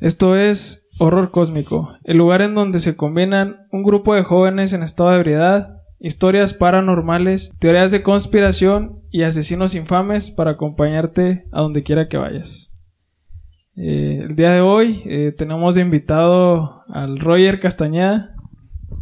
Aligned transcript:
Esto 0.00 0.34
es 0.34 0.88
Horror 0.98 1.30
Cósmico, 1.30 1.94
el 2.04 2.16
lugar 2.16 2.40
en 2.40 2.54
donde 2.54 2.80
se 2.80 2.96
combinan 2.96 3.66
un 3.70 3.82
grupo 3.82 4.14
de 4.14 4.22
jóvenes 4.22 4.72
en 4.72 4.82
estado 4.82 5.10
de 5.10 5.16
ebriedad, 5.16 5.82
historias 5.98 6.54
paranormales, 6.54 7.52
teorías 7.58 7.90
de 7.90 8.02
conspiración 8.02 9.02
y 9.10 9.24
asesinos 9.24 9.74
infames 9.74 10.30
para 10.30 10.52
acompañarte 10.52 11.44
a 11.52 11.60
donde 11.60 11.82
quiera 11.82 12.08
que 12.08 12.16
vayas. 12.16 12.72
Eh, 13.76 14.24
el 14.26 14.36
día 14.36 14.52
de 14.52 14.62
hoy 14.62 15.02
eh, 15.04 15.34
tenemos 15.36 15.74
de 15.74 15.82
invitado 15.82 16.82
al 16.88 17.20
Roger 17.20 17.60
Castañeda. 17.60 18.34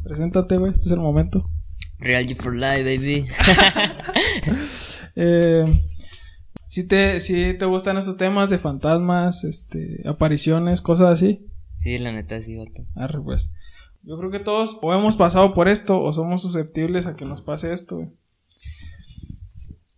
Preséntate, 0.02 0.56
güey, 0.56 0.72
este 0.72 0.86
es 0.86 0.92
el 0.92 1.00
momento. 1.00 1.48
Real 2.00 2.26
G 2.26 2.34
for 2.36 2.56
Life, 2.56 2.82
baby. 2.82 3.24
Eh, 5.20 5.64
si 6.68 6.86
te, 6.86 7.18
si 7.20 7.54
te 7.54 7.64
gustan 7.64 7.96
esos 7.96 8.18
temas 8.18 8.50
de 8.50 8.58
fantasmas, 8.58 9.42
este, 9.44 10.02
apariciones, 10.06 10.82
cosas 10.82 11.08
así. 11.08 11.46
Sí, 11.76 11.96
la 11.96 12.12
neta 12.12 12.42
sí, 12.42 12.56
gato. 12.56 12.84
Arre, 12.94 13.22
pues. 13.22 13.54
Yo 14.02 14.18
creo 14.18 14.30
que 14.30 14.38
todos 14.38 14.78
o 14.82 14.92
hemos 14.92 15.16
pasado 15.16 15.54
por 15.54 15.66
esto 15.66 15.98
o 15.98 16.12
somos 16.12 16.42
susceptibles 16.42 17.06
a 17.06 17.16
que 17.16 17.24
nos 17.24 17.40
pase 17.40 17.72
esto. 17.72 17.96
güey. 17.96 18.10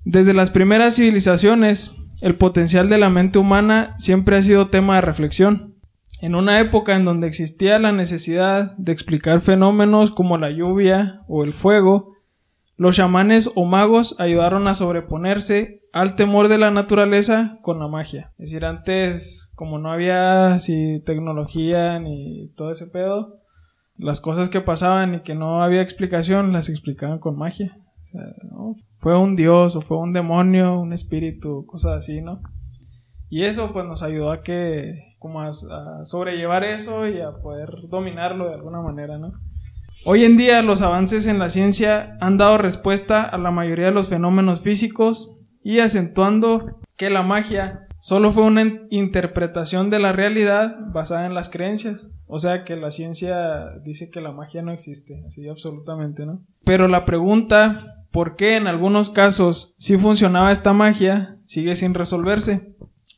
Desde 0.05 0.33
las 0.33 0.51
primeras 0.51 0.95
civilizaciones, 0.95 2.19
el 2.23 2.37
potencial 2.37 2.89
de 2.89 2.99
la 2.99 3.11
mente 3.11 3.41
humana 3.41 3.97
siempre 3.99 4.37
ha 4.37 4.43
sido 4.43 4.67
tema 4.67 4.95
de 4.95 5.01
reflexión. 5.01 5.75
En 6.21 6.37
una 6.37 6.61
época 6.61 6.95
en 6.95 7.05
donde 7.05 7.27
existía 7.27 7.81
la 7.81 7.91
necesidad 7.91 8.77
de 8.77 8.93
explicar 8.93 9.41
fenómenos 9.41 10.13
como 10.13 10.39
la 10.39 10.51
lluvia 10.51 11.23
o 11.27 11.43
el 11.43 11.53
fuego, 11.53 12.15
los 12.77 12.95
chamanes 12.95 13.51
o 13.57 13.65
magos 13.65 14.15
ayudaron 14.21 14.69
a 14.69 14.77
sobreponerse 14.77 15.80
al 15.93 16.15
temor 16.15 16.49
de 16.49 16.59
la 16.59 16.71
naturaleza 16.71 17.59
con 17.63 17.79
la 17.79 17.89
magia. 17.89 18.31
Es 18.33 18.51
decir, 18.51 18.65
antes, 18.65 19.53
como 19.55 19.79
no 19.79 19.93
había 19.93 20.57
tecnología 21.05 21.99
ni 21.99 22.49
todo 22.57 22.71
ese 22.71 22.87
pedo, 22.87 23.41
las 23.97 24.21
cosas 24.21 24.49
que 24.49 24.61
pasaban 24.61 25.15
y 25.15 25.21
que 25.21 25.35
no 25.35 25.63
había 25.63 25.83
explicación 25.83 26.53
las 26.53 26.69
explicaban 26.69 27.19
con 27.19 27.37
magia. 27.37 27.77
O 28.03 28.05
sea, 28.05 28.21
¿no? 28.51 28.75
Fue 28.97 29.17
un 29.17 29.37
dios 29.37 29.77
o 29.77 29.81
fue 29.81 29.99
un 29.99 30.13
demonio, 30.13 30.81
un 30.81 30.93
espíritu, 30.93 31.67
cosas 31.67 31.99
así, 31.99 32.21
¿no? 32.23 32.41
Y 33.29 33.45
eso 33.45 33.73
pues 33.73 33.87
nos 33.87 34.03
ayudó 34.03 34.33
a 34.33 34.43
que, 34.43 35.15
como 35.19 35.41
a, 35.41 35.49
a 35.49 36.05
sobrellevar 36.05 36.65
eso 36.65 37.07
y 37.07 37.21
a 37.21 37.31
poder 37.43 37.71
dominarlo 37.89 38.49
de 38.49 38.55
alguna 38.55 38.81
manera, 38.81 39.19
¿no? 39.19 39.33
Hoy 40.07 40.25
en 40.25 40.37
día 40.37 40.63
los 40.63 40.81
avances 40.83 41.27
en 41.27 41.39
la 41.39 41.51
ciencia 41.51 42.17
han 42.21 42.39
dado 42.39 42.57
respuesta 42.59 43.23
a 43.23 43.37
la 43.39 43.51
mayoría 43.51 43.87
de 43.87 43.93
los 43.93 44.09
fenómenos 44.09 44.63
físicos 44.63 45.40
y 45.63 45.81
acentuando 45.81 46.77
que 46.97 47.11
la 47.11 47.23
magia 47.23 47.87
solo 48.01 48.33
fue 48.33 48.45
una 48.45 48.63
in- 48.63 48.87
interpretación 48.91 49.91
de 49.91 49.99
la 49.99 50.13
realidad 50.13 50.77
basada 50.93 51.27
en 51.27 51.35
las 51.35 51.49
creencias. 51.49 52.09
O 52.27 52.39
sea 52.39 52.65
que 52.65 52.77
la 52.77 52.91
ciencia 52.91 53.71
dice 53.85 54.11
que 54.11 54.21
la 54.21 54.33
magia 54.33 54.63
no 54.63 54.73
existe, 54.73 55.23
así 55.27 55.49
absolutamente, 55.49 56.25
¿no? 56.27 56.43
Pero 56.65 56.89
la 56.89 57.05
pregunta, 57.05 58.05
¿por 58.13 58.37
qué 58.37 58.57
en 58.57 58.67
algunos 58.69 59.11
casos 59.11 59.75
sí 59.79 59.99
funcionaba 59.99 60.53
esta 60.53 60.73
magia? 60.73 61.37
sigue 61.45 61.75
sin 61.75 61.95
resolverse. 61.95 62.77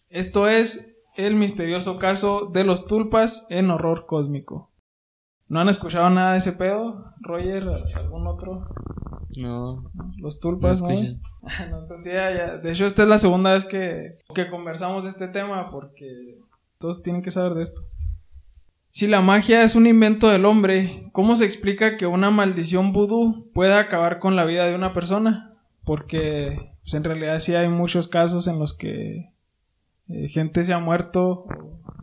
Esto 0.08 0.48
es 0.48 0.96
el 1.16 1.34
misterioso 1.34 1.98
caso 1.98 2.48
de 2.52 2.64
los 2.64 2.86
tulpas 2.86 3.46
en 3.50 3.70
horror 3.70 4.06
cósmico. 4.06 4.70
¿No 5.48 5.60
han 5.60 5.68
escuchado 5.68 6.08
nada 6.08 6.32
de 6.32 6.38
ese 6.38 6.52
pedo? 6.52 7.04
Roger, 7.20 7.68
algún 7.96 8.26
otro? 8.26 8.66
No, 9.36 9.90
Los 10.18 10.40
tulpas, 10.40 10.82
¿no? 10.82 10.88
No, 11.70 11.80
entonces 11.80 12.12
ya, 12.12 12.30
ya. 12.34 12.56
De 12.58 12.72
hecho, 12.72 12.86
esta 12.86 13.02
es 13.02 13.08
la 13.08 13.18
segunda 13.18 13.52
vez 13.54 13.64
que, 13.64 14.18
que 14.34 14.48
conversamos 14.48 15.04
de 15.04 15.10
este 15.10 15.28
tema 15.28 15.70
porque 15.70 16.38
todos 16.78 17.02
tienen 17.02 17.22
que 17.22 17.30
saber 17.30 17.54
de 17.54 17.62
esto. 17.62 17.82
Si 18.90 19.06
la 19.06 19.22
magia 19.22 19.62
es 19.62 19.74
un 19.74 19.86
invento 19.86 20.28
del 20.28 20.44
hombre, 20.44 21.08
¿cómo 21.12 21.34
se 21.34 21.46
explica 21.46 21.96
que 21.96 22.06
una 22.06 22.30
maldición 22.30 22.92
vudú 22.92 23.50
pueda 23.54 23.78
acabar 23.78 24.18
con 24.18 24.36
la 24.36 24.44
vida 24.44 24.66
de 24.66 24.74
una 24.74 24.92
persona? 24.92 25.54
Porque 25.82 26.76
pues, 26.82 26.92
en 26.92 27.04
realidad 27.04 27.38
sí 27.38 27.54
hay 27.54 27.68
muchos 27.68 28.06
casos 28.06 28.48
en 28.48 28.58
los 28.58 28.76
que 28.76 29.32
eh, 30.08 30.28
gente 30.28 30.62
se 30.64 30.74
ha 30.74 30.78
muerto, 30.78 31.46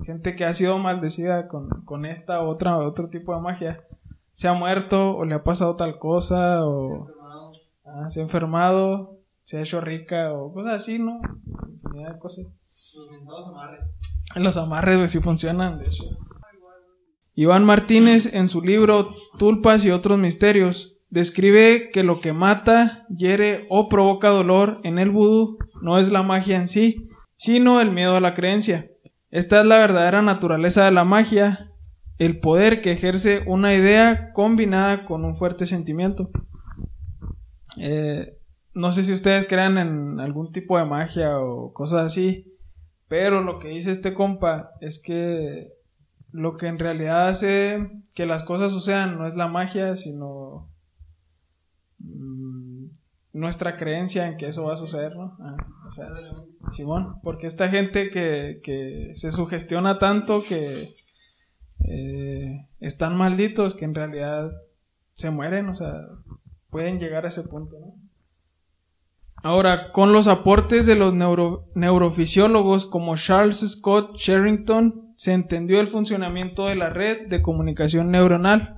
gente 0.04 0.36
que 0.36 0.46
ha 0.46 0.54
sido 0.56 0.80
maldecida 0.80 1.48
con, 1.48 1.70
con 1.86 2.06
esta 2.06 2.44
u 2.44 2.48
otra 2.48 2.78
otro 2.80 3.08
tipo 3.08 3.36
de 3.36 3.42
magia, 3.42 3.86
se 4.32 4.48
ha 4.48 4.54
muerto 4.54 5.16
o 5.16 5.26
le 5.26 5.36
ha 5.36 5.44
pasado 5.44 5.76
tal 5.76 6.00
cosa 6.00 6.66
o 6.66 7.08
ah, 7.96 8.10
se 8.10 8.20
ha 8.20 8.24
enfermado, 8.24 9.20
se 9.44 9.58
ha 9.58 9.62
hecho 9.62 9.82
rica 9.82 10.34
o 10.34 10.54
cosas 10.54 10.74
así, 10.74 11.00
¿no? 11.00 11.20
De 11.94 12.20
cosas. 12.20 12.54
Los 14.36 14.58
amarres, 14.58 14.98
güey, 14.98 15.08
sí 15.08 15.20
funcionan, 15.20 15.80
de 15.80 15.86
hecho. 15.86 16.04
Iván 17.36 17.64
Martínez, 17.64 18.34
en 18.34 18.48
su 18.48 18.62
libro 18.62 19.16
Tulpas 19.38 19.86
y 19.86 19.92
otros 19.92 20.20
misterios, 20.20 20.98
describe 21.10 21.90
que 21.90 22.04
lo 22.04 22.20
que 22.20 22.34
mata, 22.34 23.08
hiere 23.10 23.66
o 23.70 23.88
provoca 23.88 24.30
dolor 24.30 24.80
en 24.84 25.00
el 25.00 25.10
vudú 25.10 25.58
no 25.82 25.98
es 25.98 26.12
la 26.12 26.24
magia 26.24 26.58
en 26.58 26.68
sí, 26.68 27.08
sino 27.36 27.80
el 27.82 27.92
miedo 27.92 28.16
a 28.16 28.22
la 28.22 28.34
creencia. 28.34 28.86
Esta 29.32 29.62
es 29.62 29.66
la 29.66 29.78
verdadera 29.78 30.22
naturaleza 30.22 30.86
de 30.86 30.92
la 30.92 31.04
magia, 31.06 31.72
el 32.18 32.40
poder 32.40 32.82
que 32.82 32.92
ejerce 32.92 33.44
una 33.46 33.74
idea 33.74 34.34
combinada 34.34 35.06
con 35.06 35.24
un 35.24 35.38
fuerte 35.38 35.66
sentimiento. 35.66 36.30
Eh, 37.80 38.38
no 38.74 38.92
sé 38.92 39.04
si 39.04 39.14
ustedes 39.14 39.46
crean 39.46 39.78
en 39.78 40.20
algún 40.20 40.52
tipo 40.52 40.78
de 40.78 40.86
magia 40.86 41.40
o 41.40 41.74
cosas 41.74 42.06
así, 42.06 42.56
pero 43.08 43.42
lo 43.42 43.60
que 43.60 43.70
dice 43.70 43.92
este 43.92 44.14
compa 44.14 44.72
es 44.82 45.02
que 45.02 45.74
lo 46.32 46.58
que 46.58 46.68
en 46.68 46.78
realidad 46.78 47.28
hace 47.28 47.90
que 48.14 48.26
las 48.26 48.44
cosas 48.44 48.72
sucedan 48.72 49.18
no 49.18 49.26
es 49.26 49.36
la 49.36 49.48
magia, 49.48 49.96
sino 49.96 50.70
mm, 52.00 52.86
nuestra 53.34 53.78
creencia 53.78 54.28
en 54.28 54.38
que 54.38 54.48
eso 54.48 54.66
va 54.66 54.74
a 54.74 54.78
suceder, 54.78 55.16
¿no? 55.16 55.38
Ah, 55.40 55.58
o 55.88 55.92
sea, 55.92 56.08
Simón, 56.70 57.20
porque 57.24 57.48
esta 57.48 57.68
gente 57.70 58.10
que, 58.10 58.60
que 58.64 59.12
se 59.16 59.32
sugestiona 59.32 59.98
tanto 59.98 60.44
que 60.44 60.96
eh, 61.86 62.68
están 62.80 63.18
malditos 63.18 63.74
que 63.74 63.86
en 63.86 63.96
realidad 63.96 64.52
se 65.14 65.32
mueren, 65.32 65.68
o 65.70 65.76
sea, 65.76 65.96
pueden 66.70 67.00
llegar 67.00 67.26
a 67.26 67.30
ese 67.30 67.44
punto, 67.44 67.78
¿no? 67.80 67.94
Ahora, 69.42 69.92
con 69.92 70.12
los 70.12 70.28
aportes 70.28 70.86
de 70.86 70.96
los 70.96 71.14
neuro- 71.14 71.66
neurofisiólogos 71.74 72.86
como 72.86 73.16
Charles 73.16 73.60
Scott 73.60 74.18
Sherrington, 74.18 75.14
se 75.16 75.34
entendió 75.34 75.80
el 75.80 75.88
funcionamiento 75.88 76.66
de 76.66 76.76
la 76.76 76.90
red 76.90 77.28
de 77.28 77.42
comunicación 77.42 78.12
neuronal, 78.12 78.78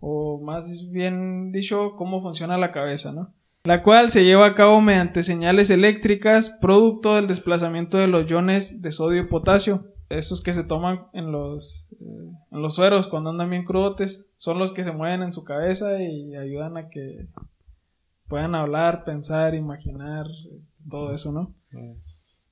o 0.00 0.40
más 0.44 0.88
bien 0.90 1.52
dicho, 1.52 1.92
cómo 1.96 2.20
funciona 2.22 2.58
la 2.58 2.72
cabeza, 2.72 3.12
¿no? 3.12 3.28
La 3.64 3.82
cual 3.82 4.10
se 4.10 4.24
lleva 4.24 4.46
a 4.46 4.54
cabo 4.54 4.80
mediante 4.80 5.22
señales 5.22 5.70
eléctricas, 5.70 6.50
producto 6.60 7.14
del 7.14 7.28
desplazamiento 7.28 7.96
de 7.96 8.08
los 8.08 8.28
iones 8.30 8.82
de 8.82 8.92
sodio 8.92 9.22
y 9.22 9.26
potasio. 9.26 9.86
Esos 10.16 10.42
que 10.42 10.52
se 10.52 10.64
toman 10.64 11.06
en 11.12 11.32
los, 11.32 11.90
eh, 12.00 12.32
en 12.52 12.62
los 12.62 12.74
sueros 12.74 13.08
cuando 13.08 13.30
andan 13.30 13.50
bien 13.50 13.64
crudotes, 13.64 14.26
son 14.36 14.58
los 14.58 14.72
que 14.72 14.84
se 14.84 14.92
mueven 14.92 15.22
en 15.22 15.32
su 15.32 15.44
cabeza 15.44 16.00
y 16.00 16.36
ayudan 16.36 16.76
a 16.76 16.88
que 16.88 17.28
puedan 18.28 18.54
hablar, 18.54 19.04
pensar, 19.04 19.54
imaginar, 19.54 20.26
este, 20.56 20.82
todo 20.90 21.14
eso, 21.14 21.32
¿no? 21.32 21.54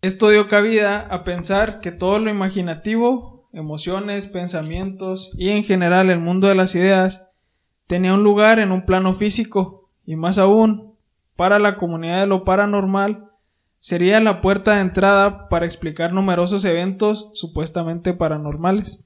Esto 0.01 0.31
dio 0.31 0.49
cabida 0.49 1.07
a 1.11 1.25
pensar 1.25 1.81
que 1.81 1.93
todo 1.93 2.19
lo 2.19 2.31
imaginativo, 2.31 3.49
emociones, 3.53 4.27
pensamientos 4.27 5.31
y 5.37 5.51
en 5.51 5.65
general 5.65 6.11
el 6.11 6.19
mundo 6.19 6.49
de 6.49 6.55
las 6.55 6.75
ideas 6.75 7.29
tenía 7.87 8.15
un 8.15 8.25
lugar 8.25 8.59
en 8.59 8.73
un 8.73 8.85
plano 8.85 9.15
físico 9.15 9.89
y 10.05 10.17
más 10.17 10.39
aún, 10.39 10.97
para 11.37 11.59
la 11.59 11.77
comunidad 11.77 12.21
de 12.21 12.27
lo 12.27 12.45
paranormal, 12.45 13.29
sería 13.83 14.21
la 14.21 14.41
puerta 14.41 14.77
de 14.77 14.81
entrada 14.81 15.49
para 15.49 15.67
explicar 15.67 16.13
numerosos 16.13 16.65
eventos 16.65 17.31
supuestamente 17.35 18.15
paranormales. 18.15 19.05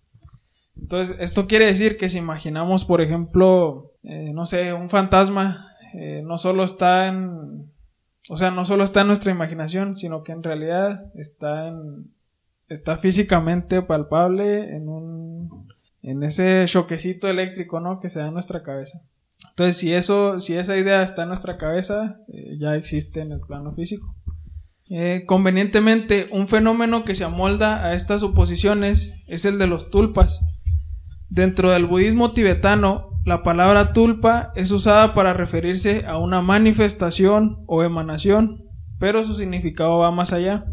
Entonces, 0.77 1.16
esto 1.18 1.47
quiere 1.47 1.65
decir 1.65 1.97
que 1.97 2.10
si 2.10 2.18
imaginamos, 2.18 2.84
por 2.84 3.00
ejemplo, 3.00 3.95
eh, 4.03 4.33
no 4.34 4.45
sé, 4.45 4.74
un 4.74 4.91
fantasma, 4.91 5.56
eh, 5.95 6.21
no 6.22 6.36
solo 6.36 6.62
está 6.62 7.09
en, 7.09 7.72
o 8.28 8.36
sea, 8.36 8.50
no 8.50 8.66
solo 8.66 8.84
está 8.84 9.00
en 9.00 9.06
nuestra 9.06 9.33
imaginación, 9.33 9.97
sino 9.97 10.22
que 10.22 10.33
en 10.33 10.42
realidad 10.42 11.10
está 11.15 11.68
en, 11.68 12.12
está 12.68 12.98
físicamente 12.98 13.80
palpable 13.80 14.77
en 14.77 14.91
un, 14.91 15.66
en 16.03 16.22
ese 16.22 16.66
choquecito 16.66 17.28
eléctrico, 17.28 17.80
¿no? 17.80 17.98
Que 17.98 18.10
se 18.10 18.18
da 18.18 18.27
en 18.27 18.34
nuestra 18.34 18.62
cabeza. 18.62 19.00
Entonces, 19.48 19.78
si 19.78 19.95
eso, 19.95 20.39
si 20.39 20.54
esa 20.54 20.77
idea 20.77 21.03
está 21.03 21.22
en 21.22 21.28
nuestra 21.28 21.56
cabeza, 21.56 22.21
eh, 22.28 22.59
ya 22.60 22.74
existe 22.74 23.22
en 23.22 23.33
el 23.33 23.41
plano 23.41 23.72
físico. 23.72 24.15
Eh, 24.88 25.24
convenientemente, 25.27 26.28
un 26.30 26.47
fenómeno 26.47 27.04
que 27.04 27.16
se 27.16 27.24
amolda 27.24 27.84
a 27.84 27.94
estas 27.94 28.21
suposiciones 28.21 29.24
es 29.27 29.44
el 29.44 29.59
de 29.59 29.66
los 29.66 29.91
tulpas. 29.91 30.41
Dentro 31.28 31.71
del 31.71 31.86
budismo 31.86 32.33
tibetano, 32.33 33.10
la 33.24 33.42
palabra 33.42 33.92
tulpa 33.92 34.53
es 34.54 34.71
usada 34.71 35.12
para 35.12 35.33
referirse 35.33 36.06
a 36.06 36.18
una 36.18 36.41
manifestación 36.41 37.65
o 37.66 37.83
emanación, 37.83 38.62
pero 39.00 39.24
su 39.24 39.34
significado 39.34 39.98
va 39.98 40.12
más 40.12 40.33
allá. 40.33 40.66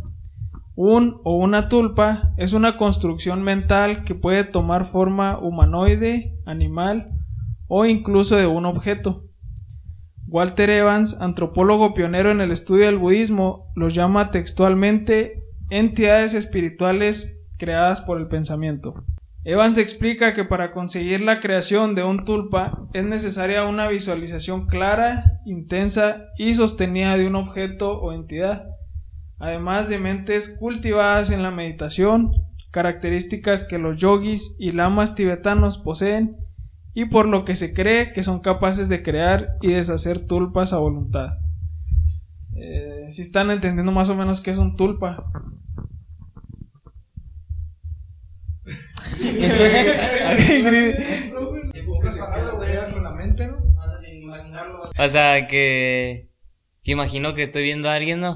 Un 0.76 1.16
o 1.24 1.36
una 1.36 1.68
tulpa 1.68 2.34
es 2.38 2.54
una 2.54 2.76
construcción 2.78 3.42
mental 3.42 4.04
que 4.04 4.14
puede 4.14 4.44
tomar 4.44 4.86
forma 4.86 5.40
humanoide, 5.40 6.38
animal 6.46 7.10
o 7.68 7.86
incluso 7.86 8.36
de 8.36 8.46
un 8.46 8.68
objeto. 8.68 9.24
Walter 10.34 10.72
Evans, 10.72 11.22
antropólogo 11.22 11.94
pionero 11.94 12.32
en 12.32 12.42
el 12.42 12.52
estudio 12.52 12.88
del 12.88 12.98
budismo, 12.98 13.68
los 13.76 13.94
llama 13.94 14.32
textualmente 14.32 15.44
entidades 15.70 16.34
espirituales 16.34 17.46
creadas 17.60 18.02
por 18.02 18.20
el 18.20 18.28
pensamiento. 18.28 18.96
Evans 19.44 19.78
explica 19.78 20.34
que 20.34 20.44
para 20.44 20.72
conseguir 20.72 21.22
la 21.22 21.40
creación 21.40 21.94
de 21.94 22.02
un 22.02 22.26
tulpa 22.26 22.82
es 22.96 23.06
necesaria 23.06 23.66
una 23.66 23.88
visualización 23.90 24.66
clara, 24.66 25.24
intensa 25.46 26.24
y 26.36 26.56
sostenida 26.56 27.16
de 27.16 27.28
un 27.28 27.36
objeto 27.36 28.02
o 28.02 28.12
entidad, 28.12 28.66
además 29.38 29.88
de 29.88 30.00
mentes 30.00 30.58
cultivadas 30.60 31.30
en 31.30 31.44
la 31.44 31.52
meditación, 31.52 32.32
características 32.72 33.66
que 33.66 33.78
los 33.78 33.98
yogis 33.98 34.56
y 34.58 34.72
lamas 34.72 35.14
tibetanos 35.14 35.78
poseen 35.78 36.43
y 36.94 37.06
por 37.06 37.28
lo 37.28 37.46
que 37.46 37.56
se 37.56 37.74
cree 37.74 38.14
que 38.14 38.24
son 38.24 38.40
capaces 38.40 38.90
de 38.90 39.02
crear 39.02 39.58
y 39.62 39.74
deshacer 39.74 40.26
tulpas 40.26 40.74
a 40.74 40.78
voluntad. 40.78 41.38
Eh, 42.56 43.06
si 43.10 43.22
están 43.22 43.52
entendiendo 43.52 43.92
más 43.92 44.10
o 44.10 44.16
menos 44.16 44.42
qué 44.42 44.52
es 44.52 44.58
un 44.58 44.76
tulpa. 44.76 45.26
O 54.98 55.10
sea, 55.10 55.48
que, 55.48 56.30
que 56.84 56.92
imagino 56.92 57.34
que 57.34 57.44
estoy 57.44 57.64
viendo 57.64 57.90
a 57.90 57.96
alguien, 57.96 58.20
¿no? 58.20 58.36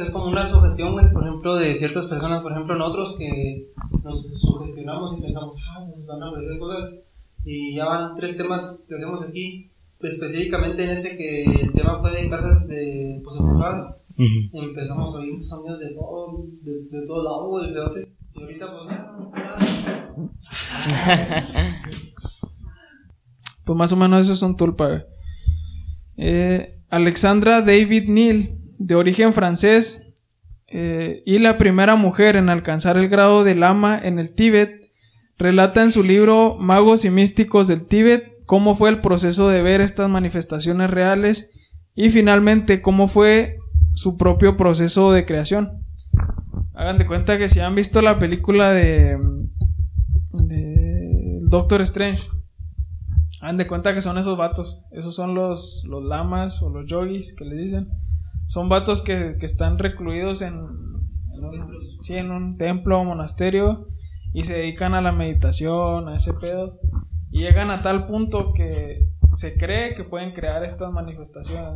Es 0.00 0.10
como 0.10 0.26
una 0.26 0.46
sugestión, 0.46 0.92
güey, 0.92 1.12
por 1.12 1.26
ejemplo, 1.26 1.56
de 1.56 1.74
ciertas 1.76 2.06
personas, 2.06 2.42
por 2.42 2.52
ejemplo, 2.52 2.76
nosotros 2.76 3.16
que 3.18 3.70
nos 4.02 4.28
sugestionamos 4.38 5.16
y 5.16 5.22
pensamos, 5.22 5.56
ah, 5.70 5.86
nos 5.86 6.06
van 6.06 6.22
a 6.22 6.28
aparecer 6.28 6.58
cosas, 6.58 7.02
y 7.44 7.74
ya 7.76 7.86
van 7.86 8.14
tres 8.14 8.36
temas 8.36 8.84
que 8.88 8.94
hacemos 8.94 9.22
aquí, 9.22 9.70
específicamente 10.00 10.84
en 10.84 10.90
ese 10.90 11.16
que 11.16 11.44
el 11.44 11.72
tema 11.72 12.00
fue 12.00 12.10
de 12.12 12.28
casas 12.28 12.68
de 12.68 13.20
pues, 13.24 13.36
empezamos 14.52 15.14
a 15.14 15.18
oír 15.18 15.40
sonidos 15.42 15.80
de 15.80 15.94
todo, 15.94 16.46
de, 16.62 16.84
de 16.90 17.06
todo 17.06 17.22
lado, 17.22 17.48
güey, 17.48 17.72
y 17.72 17.76
ahorita 18.40 18.66
pues 18.72 18.84
no, 18.84 19.32
pues 23.64 23.78
más 23.78 23.92
o 23.92 23.96
menos 23.96 24.24
eso 24.24 24.32
es 24.32 24.42
un 24.42 24.56
tulpa, 24.56 25.04
eh, 26.16 26.82
Alexandra 26.90 27.60
David 27.60 28.08
Neal 28.08 28.48
de 28.78 28.94
origen 28.94 29.32
francés 29.32 30.12
eh, 30.68 31.22
y 31.24 31.38
la 31.38 31.58
primera 31.58 31.96
mujer 31.96 32.36
en 32.36 32.48
alcanzar 32.48 32.96
el 32.96 33.08
grado 33.08 33.42
de 33.42 33.54
lama 33.54 33.98
en 34.02 34.18
el 34.18 34.34
Tíbet, 34.34 34.90
relata 35.38 35.82
en 35.82 35.90
su 35.90 36.02
libro 36.02 36.56
Magos 36.58 37.04
y 37.04 37.10
Místicos 37.10 37.68
del 37.68 37.86
Tíbet 37.86 38.44
cómo 38.44 38.74
fue 38.74 38.90
el 38.90 39.00
proceso 39.00 39.48
de 39.48 39.62
ver 39.62 39.80
estas 39.80 40.08
manifestaciones 40.08 40.90
reales 40.90 41.52
y 41.94 42.10
finalmente 42.10 42.80
cómo 42.80 43.08
fue 43.08 43.56
su 43.94 44.16
propio 44.16 44.56
proceso 44.56 45.12
de 45.12 45.24
creación. 45.24 45.84
Hagan 46.74 46.98
de 46.98 47.06
cuenta 47.06 47.38
que 47.38 47.48
si 47.48 47.60
han 47.60 47.74
visto 47.74 48.00
la 48.02 48.18
película 48.18 48.70
de, 48.70 49.18
de 50.32 51.40
Doctor 51.42 51.82
Strange, 51.82 52.24
hagan 53.40 53.56
de 53.56 53.66
cuenta 53.66 53.94
que 53.94 54.00
son 54.00 54.16
esos 54.18 54.36
vatos, 54.38 54.84
esos 54.92 55.14
son 55.14 55.34
los, 55.34 55.84
los 55.88 56.04
lamas 56.04 56.62
o 56.62 56.70
los 56.70 56.88
yogis 56.88 57.34
que 57.34 57.44
le 57.44 57.56
dicen 57.56 57.88
son 58.48 58.70
vatos 58.70 59.02
que, 59.02 59.36
están 59.42 59.78
recluidos 59.78 60.40
en, 60.40 60.54
un, 60.54 61.06
sí, 62.00 62.16
en 62.16 62.30
un 62.30 62.56
templo 62.56 62.98
o 62.98 63.04
monasterio 63.04 63.86
y 64.32 64.44
se 64.44 64.54
dedican 64.54 64.94
a 64.94 65.02
la 65.02 65.12
meditación, 65.12 66.08
a 66.08 66.16
ese 66.16 66.32
pedo. 66.32 66.80
Y 67.30 67.42
llegan 67.42 67.70
a 67.70 67.82
tal 67.82 68.06
punto 68.06 68.54
que 68.54 69.06
se 69.36 69.58
cree 69.58 69.94
que 69.94 70.02
pueden 70.02 70.32
crear 70.32 70.64
estas 70.64 70.90
manifestaciones. 70.90 71.74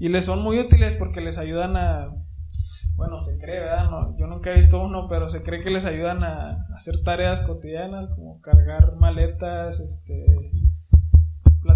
Y 0.00 0.08
les 0.08 0.24
son 0.24 0.42
muy 0.42 0.58
útiles 0.58 0.96
porque 0.96 1.20
les 1.20 1.38
ayudan 1.38 1.76
a, 1.76 2.08
bueno, 2.96 3.20
se 3.20 3.38
cree, 3.38 3.60
¿verdad? 3.60 3.88
No, 3.88 4.18
yo 4.18 4.26
nunca 4.26 4.50
he 4.50 4.56
visto 4.56 4.82
uno, 4.82 5.06
pero 5.08 5.28
se 5.28 5.44
cree 5.44 5.60
que 5.60 5.70
les 5.70 5.84
ayudan 5.84 6.24
a 6.24 6.66
hacer 6.74 7.04
tareas 7.04 7.40
cotidianas 7.42 8.08
como 8.08 8.40
cargar 8.40 8.96
maletas, 8.96 9.78
este, 9.78 10.26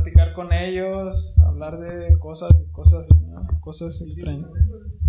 platicar 0.04 0.34
con 0.34 0.52
ellos, 0.52 1.38
hablar 1.46 1.78
de 1.78 2.18
cosas 2.18 2.50
y 2.60 2.70
cosas, 2.70 3.06
cosas 3.60 4.02
extrañas. 4.02 4.50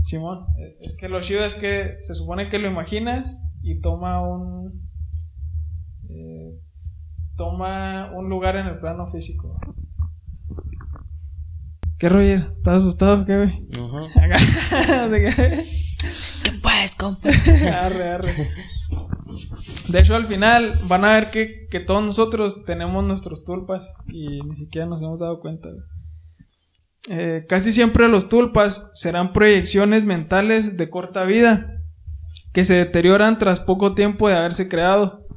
Simón, 0.01 0.45
es 0.80 0.95
que 0.97 1.09
lo 1.09 1.19
chido 1.19 1.44
es 1.44 1.56
que 1.56 1.97
se 2.00 2.15
supone 2.15 2.47
que 2.47 2.59
lo 2.59 2.69
imaginas 2.69 3.44
y 3.62 3.81
toma 3.81 4.21
un 4.21 4.81
eh, 6.09 6.57
toma 7.36 8.12
un 8.13 8.30
lugar 8.30 8.56
en 8.56 8.68
el 8.68 8.80
plano 8.80 9.06
físico. 9.07 9.59
¿Qué 11.97 12.07
Roger? 12.07 12.53
¿Estás 12.57 12.77
asustado 12.77 13.25
qué, 13.25 13.38
güey? 13.38 13.50
¿Qué 16.44 16.51
puedes, 16.62 16.95
compa? 16.95 17.30
arre, 17.30 18.09
arre. 18.09 18.31
De 19.88 20.00
hecho, 20.00 20.16
al 20.16 20.26
final 20.26 20.74
van 20.88 21.06
a 21.06 21.14
ver 21.14 21.30
que, 21.30 21.66
todos 21.86 22.04
nosotros 22.04 22.64
tenemos 22.64 23.04
nuestros 23.04 23.44
tulpas 23.44 23.94
y 24.08 24.42
ni 24.42 24.56
siquiera 24.56 24.88
nos 24.88 25.02
hemos 25.02 25.20
dado 25.20 25.40
cuenta. 25.40 25.70
Eh, 27.10 27.46
casi 27.48 27.72
siempre 27.72 28.08
los 28.08 28.30
tulpas 28.30 28.90
serán 28.94 29.34
proyecciones 29.34 30.06
mentales 30.06 30.78
de 30.78 30.90
corta 30.90 31.24
vida 31.24 31.84
que 32.54 32.64
se 32.64 32.76
deterioran 32.76 33.38
tras 33.38 33.60
poco 33.60 33.94
tiempo 33.94 34.30
de 34.30 34.36
haberse 34.36 34.70
creado. 34.70 35.28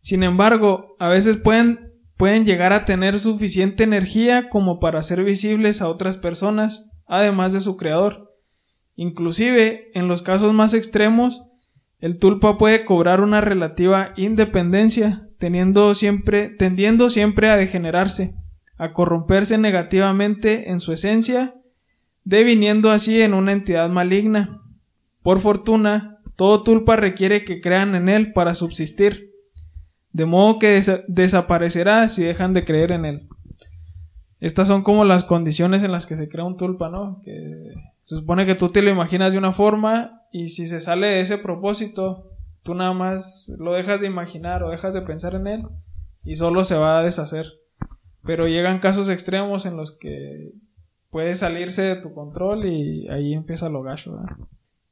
Sin 0.00 0.22
embargo, 0.22 0.96
a 0.98 1.08
veces 1.08 1.36
pueden, 1.36 1.92
pueden 2.16 2.46
llegar 2.46 2.72
a 2.72 2.84
tener 2.84 3.18
suficiente 3.18 3.82
energía 3.82 4.48
como 4.48 4.78
para 4.78 5.02
ser 5.02 5.24
visibles 5.24 5.82
a 5.82 5.88
otras 5.88 6.16
personas, 6.16 6.88
además 7.06 7.52
de 7.52 7.60
su 7.60 7.76
creador. 7.76 8.30
Inclusive, 8.94 9.90
en 9.94 10.08
los 10.08 10.22
casos 10.22 10.54
más 10.54 10.72
extremos, 10.72 11.42
el 12.00 12.18
tulpa 12.18 12.56
puede 12.56 12.84
cobrar 12.84 13.20
una 13.20 13.40
relativa 13.40 14.12
independencia, 14.16 15.28
teniendo 15.38 15.94
siempre, 15.94 16.48
tendiendo 16.48 17.10
siempre 17.10 17.50
a 17.50 17.56
degenerarse, 17.56 18.34
a 18.78 18.92
corromperse 18.92 19.58
negativamente 19.58 20.70
en 20.70 20.80
su 20.80 20.92
esencia, 20.92 21.54
deviniendo 22.24 22.90
así 22.90 23.20
en 23.20 23.34
una 23.34 23.52
entidad 23.52 23.90
maligna. 23.90 24.62
Por 25.22 25.40
fortuna, 25.40 26.18
todo 26.36 26.62
tulpa 26.62 26.96
requiere 26.96 27.44
que 27.44 27.60
crean 27.60 27.94
en 27.94 28.08
él 28.08 28.32
para 28.32 28.54
subsistir, 28.54 29.28
de 30.12 30.24
modo 30.24 30.58
que 30.58 30.80
desaparecerá 31.08 32.08
si 32.08 32.22
dejan 32.22 32.54
de 32.54 32.64
creer 32.64 32.92
en 32.92 33.04
él. 33.04 33.28
Estas 34.40 34.68
son 34.68 34.82
como 34.82 35.04
las 35.04 35.24
condiciones 35.24 35.82
en 35.82 35.92
las 35.92 36.06
que 36.06 36.16
se 36.16 36.28
crea 36.28 36.44
un 36.44 36.56
tulpa, 36.56 36.88
¿no? 36.88 37.20
Se 38.02 38.16
supone 38.16 38.46
que 38.46 38.54
tú 38.54 38.68
te 38.68 38.82
lo 38.82 38.90
imaginas 38.90 39.32
de 39.32 39.38
una 39.38 39.52
forma 39.52 40.22
y 40.32 40.48
si 40.48 40.66
se 40.66 40.80
sale 40.80 41.08
de 41.08 41.20
ese 41.20 41.38
propósito, 41.38 42.30
tú 42.62 42.74
nada 42.74 42.92
más 42.92 43.54
lo 43.58 43.72
dejas 43.72 44.00
de 44.00 44.06
imaginar 44.06 44.62
o 44.62 44.70
dejas 44.70 44.94
de 44.94 45.02
pensar 45.02 45.34
en 45.34 45.46
él 45.46 45.66
y 46.24 46.36
solo 46.36 46.64
se 46.64 46.76
va 46.76 46.98
a 46.98 47.02
deshacer. 47.02 47.46
Pero 48.24 48.48
llegan 48.48 48.80
casos 48.80 49.08
extremos 49.08 49.66
en 49.66 49.76
los 49.76 49.96
que 49.96 50.52
puede 51.10 51.36
salirse 51.36 51.82
de 51.82 51.96
tu 51.96 52.14
control 52.14 52.66
y 52.66 53.08
ahí 53.08 53.34
empieza 53.34 53.68
lo 53.68 53.82
gacho. 53.82 54.18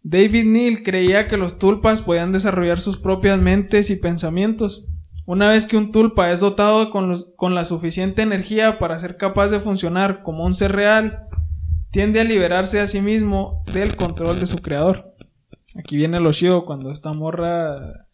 David 0.02 0.44
Neal 0.44 0.82
creía 0.82 1.26
que 1.26 1.36
los 1.36 1.58
tulpas 1.58 2.02
podían 2.02 2.32
desarrollar 2.32 2.80
sus 2.80 2.96
propias 2.98 3.40
mentes 3.40 3.90
y 3.90 3.96
pensamientos. 3.96 4.86
Una 5.28 5.50
vez 5.50 5.66
que 5.66 5.76
un 5.76 5.92
tulpa 5.92 6.30
es 6.30 6.40
dotado 6.40 6.88
con, 6.88 7.14
con 7.36 7.54
la 7.54 7.66
suficiente 7.66 8.22
energía 8.22 8.78
para 8.78 8.98
ser 8.98 9.18
capaz 9.18 9.50
de 9.50 9.60
funcionar 9.60 10.22
como 10.22 10.46
un 10.46 10.54
ser 10.54 10.72
real, 10.72 11.28
tiende 11.90 12.18
a 12.18 12.24
liberarse 12.24 12.80
a 12.80 12.86
sí 12.86 13.02
mismo 13.02 13.62
del 13.74 13.94
control 13.94 14.40
de 14.40 14.46
su 14.46 14.62
creador. 14.62 15.14
Aquí 15.78 15.96
viene 15.96 16.18
lo 16.18 16.32
chido 16.32 16.64
cuando 16.64 16.90
esta 16.90 17.12
morra. 17.12 18.06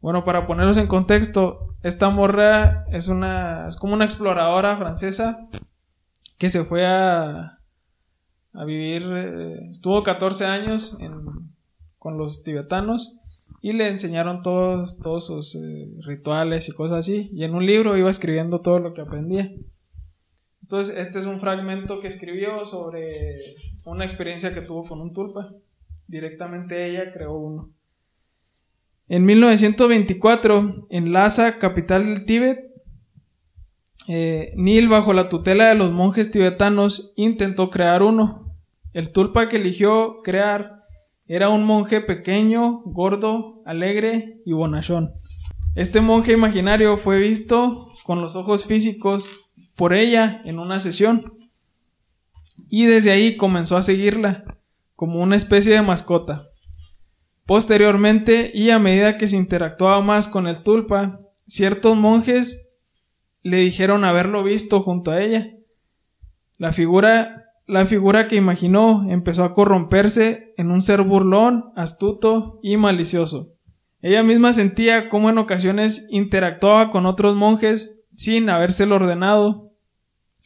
Bueno, 0.00 0.24
para 0.24 0.46
ponerlos 0.46 0.78
en 0.78 0.86
contexto, 0.86 1.76
esta 1.82 2.08
morra 2.08 2.86
es 2.90 3.08
una. 3.08 3.68
es 3.68 3.76
como 3.76 3.92
una 3.92 4.06
exploradora 4.06 4.78
francesa 4.78 5.50
que 6.38 6.48
se 6.48 6.64
fue 6.64 6.86
a. 6.86 7.58
a 8.54 8.64
vivir. 8.64 9.02
Eh, 9.06 9.68
estuvo 9.70 10.02
14 10.02 10.46
años 10.46 10.96
con 11.98 12.16
los 12.16 12.42
tibetanos 12.42 13.21
y 13.62 13.72
le 13.72 13.88
enseñaron 13.88 14.42
todos, 14.42 14.98
todos 14.98 15.26
sus 15.26 15.54
eh, 15.54 15.88
rituales 16.00 16.68
y 16.68 16.72
cosas 16.72 16.98
así. 16.98 17.30
Y 17.32 17.44
en 17.44 17.54
un 17.54 17.64
libro 17.64 17.96
iba 17.96 18.10
escribiendo 18.10 18.60
todo 18.60 18.80
lo 18.80 18.92
que 18.92 19.00
aprendía. 19.00 19.50
Entonces, 20.62 20.96
este 20.96 21.20
es 21.20 21.26
un 21.26 21.40
fragmento 21.40 22.00
que 22.00 22.08
escribió 22.08 22.64
sobre 22.64 23.54
una 23.84 24.04
experiencia 24.04 24.52
que 24.52 24.60
tuvo 24.60 24.84
con 24.84 25.00
un 25.00 25.12
tulpa 25.12 25.54
directamente 26.12 26.86
ella 26.86 27.10
creó 27.10 27.34
uno. 27.34 27.70
En 29.08 29.24
1924, 29.24 30.86
en 30.90 31.12
Lhasa, 31.12 31.58
capital 31.58 32.04
del 32.04 32.24
Tíbet, 32.24 32.70
eh, 34.08 34.52
Nil, 34.56 34.88
bajo 34.88 35.12
la 35.12 35.28
tutela 35.28 35.68
de 35.68 35.74
los 35.74 35.90
monjes 35.90 36.30
tibetanos, 36.30 37.12
intentó 37.16 37.70
crear 37.70 38.02
uno. 38.02 38.46
El 38.92 39.10
tulpa 39.10 39.48
que 39.48 39.56
eligió 39.56 40.20
crear 40.22 40.81
Era 41.26 41.48
un 41.48 41.64
monje 41.64 42.00
pequeño, 42.00 42.82
gordo, 42.84 43.62
alegre 43.64 44.36
y 44.44 44.52
bonachón. 44.52 45.12
Este 45.74 46.00
monje 46.00 46.32
imaginario 46.32 46.96
fue 46.96 47.18
visto 47.18 47.88
con 48.04 48.20
los 48.20 48.36
ojos 48.36 48.66
físicos 48.66 49.50
por 49.76 49.94
ella 49.94 50.42
en 50.44 50.58
una 50.58 50.80
sesión 50.80 51.34
y 52.68 52.86
desde 52.86 53.10
ahí 53.10 53.36
comenzó 53.36 53.76
a 53.76 53.82
seguirla 53.82 54.44
como 54.96 55.20
una 55.20 55.36
especie 55.36 55.72
de 55.72 55.82
mascota. 55.82 56.48
Posteriormente 57.46 58.50
y 58.54 58.70
a 58.70 58.78
medida 58.78 59.18
que 59.18 59.28
se 59.28 59.36
interactuaba 59.36 60.00
más 60.00 60.28
con 60.28 60.46
el 60.46 60.62
tulpa, 60.62 61.20
ciertos 61.46 61.96
monjes 61.96 62.78
le 63.42 63.58
dijeron 63.58 64.04
haberlo 64.04 64.42
visto 64.42 64.80
junto 64.80 65.10
a 65.10 65.22
ella. 65.22 65.50
La 66.56 66.72
figura, 66.72 67.41
la 67.66 67.86
figura 67.86 68.28
que 68.28 68.36
imaginó 68.36 69.06
empezó 69.08 69.44
a 69.44 69.54
corromperse 69.54 70.54
en 70.56 70.70
un 70.70 70.82
ser 70.82 71.02
burlón, 71.02 71.72
astuto 71.76 72.58
y 72.62 72.76
malicioso. 72.76 73.52
Ella 74.00 74.22
misma 74.22 74.52
sentía 74.52 75.08
cómo 75.08 75.30
en 75.30 75.38
ocasiones 75.38 76.06
interactuaba 76.10 76.90
con 76.90 77.06
otros 77.06 77.36
monjes 77.36 78.00
sin 78.16 78.50
habérselo 78.50 78.96
ordenado 78.96 79.70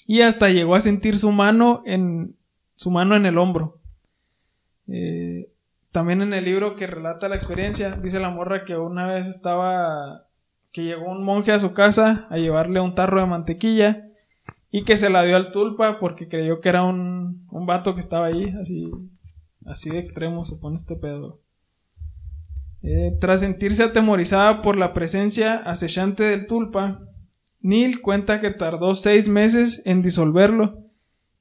y 0.07 0.21
hasta 0.21 0.51
llegó 0.51 0.75
a 0.75 0.81
sentir 0.81 1.19
su 1.19 1.33
mano 1.33 1.83
en 1.87 2.37
su 2.77 2.91
mano 2.91 3.17
en 3.17 3.25
el 3.27 3.39
hombro. 3.39 3.81
Eh, 4.89 5.49
también 5.91 6.21
en 6.21 6.35
el 6.35 6.45
libro 6.45 6.77
que 6.77 6.87
relata 6.87 7.29
la 7.29 7.37
experiencia 7.37 7.93
dice 7.93 8.21
la 8.21 8.31
morra 8.31 8.65
que 8.65 8.77
una 8.77 9.07
vez 9.07 9.27
estaba 9.27 10.27
que 10.71 10.85
llegó 10.85 11.11
un 11.11 11.25
monje 11.25 11.53
a 11.53 11.59
su 11.59 11.73
casa 11.73 12.27
a 12.31 12.37
llevarle 12.37 12.81
un 12.81 12.95
tarro 12.95 13.21
de 13.21 13.27
mantequilla 13.27 14.07
y 14.77 14.85
que 14.85 14.99
se 14.99 15.09
la 15.09 15.25
dio 15.25 15.37
al 15.37 15.53
tulpa 15.53 15.99
porque 15.99 16.29
creyó 16.29 16.61
que 16.61 16.69
era 16.69 16.83
un, 16.83 17.47
un 17.51 17.65
vato 17.65 17.95
que 17.95 18.03
estaba 18.03 18.27
ahí, 18.27 18.55
así, 18.61 18.91
así 19.65 19.89
de 19.89 19.99
extremo 19.99 20.45
se 20.45 20.57
pone 20.57 20.77
este 20.77 20.97
pedo. 20.97 21.41
Eh, 22.83 23.17
tras 23.19 23.41
sentirse 23.41 23.85
atemorizada 23.85 24.61
por 24.61 24.77
la 24.77 24.93
presencia 24.93 25.55
acechante 25.55 26.25
del 26.25 26.47
tulpa, 26.47 27.01
Neil 27.63 28.03
cuenta 28.03 28.39
que 28.39 28.51
tardó 28.51 28.95
seis 28.95 29.31
meses 29.31 29.81
en 29.87 30.03
disolverlo 30.03 30.85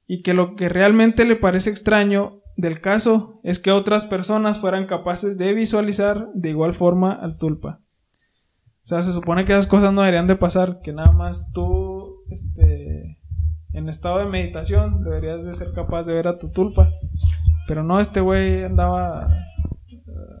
y 0.06 0.22
que 0.22 0.32
lo 0.32 0.54
que 0.54 0.70
realmente 0.70 1.26
le 1.26 1.36
parece 1.36 1.68
extraño 1.68 2.40
del 2.56 2.80
caso 2.80 3.42
es 3.44 3.58
que 3.58 3.70
otras 3.70 4.06
personas 4.06 4.60
fueran 4.60 4.86
capaces 4.86 5.36
de 5.36 5.52
visualizar 5.52 6.30
de 6.32 6.48
igual 6.48 6.72
forma 6.72 7.12
al 7.12 7.36
tulpa. 7.36 7.82
O 8.86 8.88
sea, 8.88 9.02
se 9.02 9.12
supone 9.12 9.44
que 9.44 9.52
esas 9.52 9.66
cosas 9.66 9.92
no 9.92 10.00
deberían 10.00 10.26
de 10.26 10.36
pasar, 10.36 10.80
que 10.80 10.94
nada 10.94 11.12
más 11.12 11.50
tú, 11.52 12.14
este, 12.30 13.15
en 13.76 13.90
estado 13.90 14.18
de 14.18 14.24
meditación, 14.24 15.02
deberías 15.02 15.44
de 15.44 15.52
ser 15.52 15.72
capaz 15.74 16.06
de 16.06 16.14
ver 16.14 16.28
a 16.28 16.38
tu 16.38 16.50
tulpa. 16.50 16.90
Pero 17.68 17.84
no, 17.84 18.00
este 18.00 18.20
güey 18.20 18.64
andaba, 18.64 19.28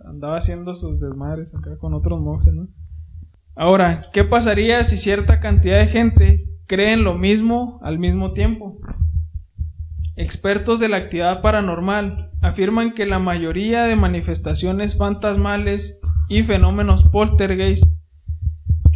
andaba 0.06 0.38
haciendo 0.38 0.74
sus 0.74 1.00
desmadres 1.00 1.54
acá 1.54 1.76
con 1.76 1.92
otros 1.92 2.20
monjes, 2.20 2.54
¿no? 2.54 2.68
Ahora, 3.54 4.06
¿qué 4.12 4.24
pasaría 4.24 4.82
si 4.84 4.96
cierta 4.96 5.38
cantidad 5.38 5.78
de 5.78 5.86
gente 5.86 6.38
cree 6.66 6.94
en 6.94 7.04
lo 7.04 7.14
mismo 7.14 7.78
al 7.82 7.98
mismo 7.98 8.32
tiempo? 8.32 8.78
Expertos 10.16 10.80
de 10.80 10.88
la 10.88 10.96
actividad 10.96 11.42
paranormal 11.42 12.30
afirman 12.40 12.92
que 12.92 13.04
la 13.04 13.18
mayoría 13.18 13.84
de 13.84 13.96
manifestaciones 13.96 14.96
fantasmales 14.96 16.00
y 16.30 16.42
fenómenos 16.42 17.04
poltergeist 17.10 17.95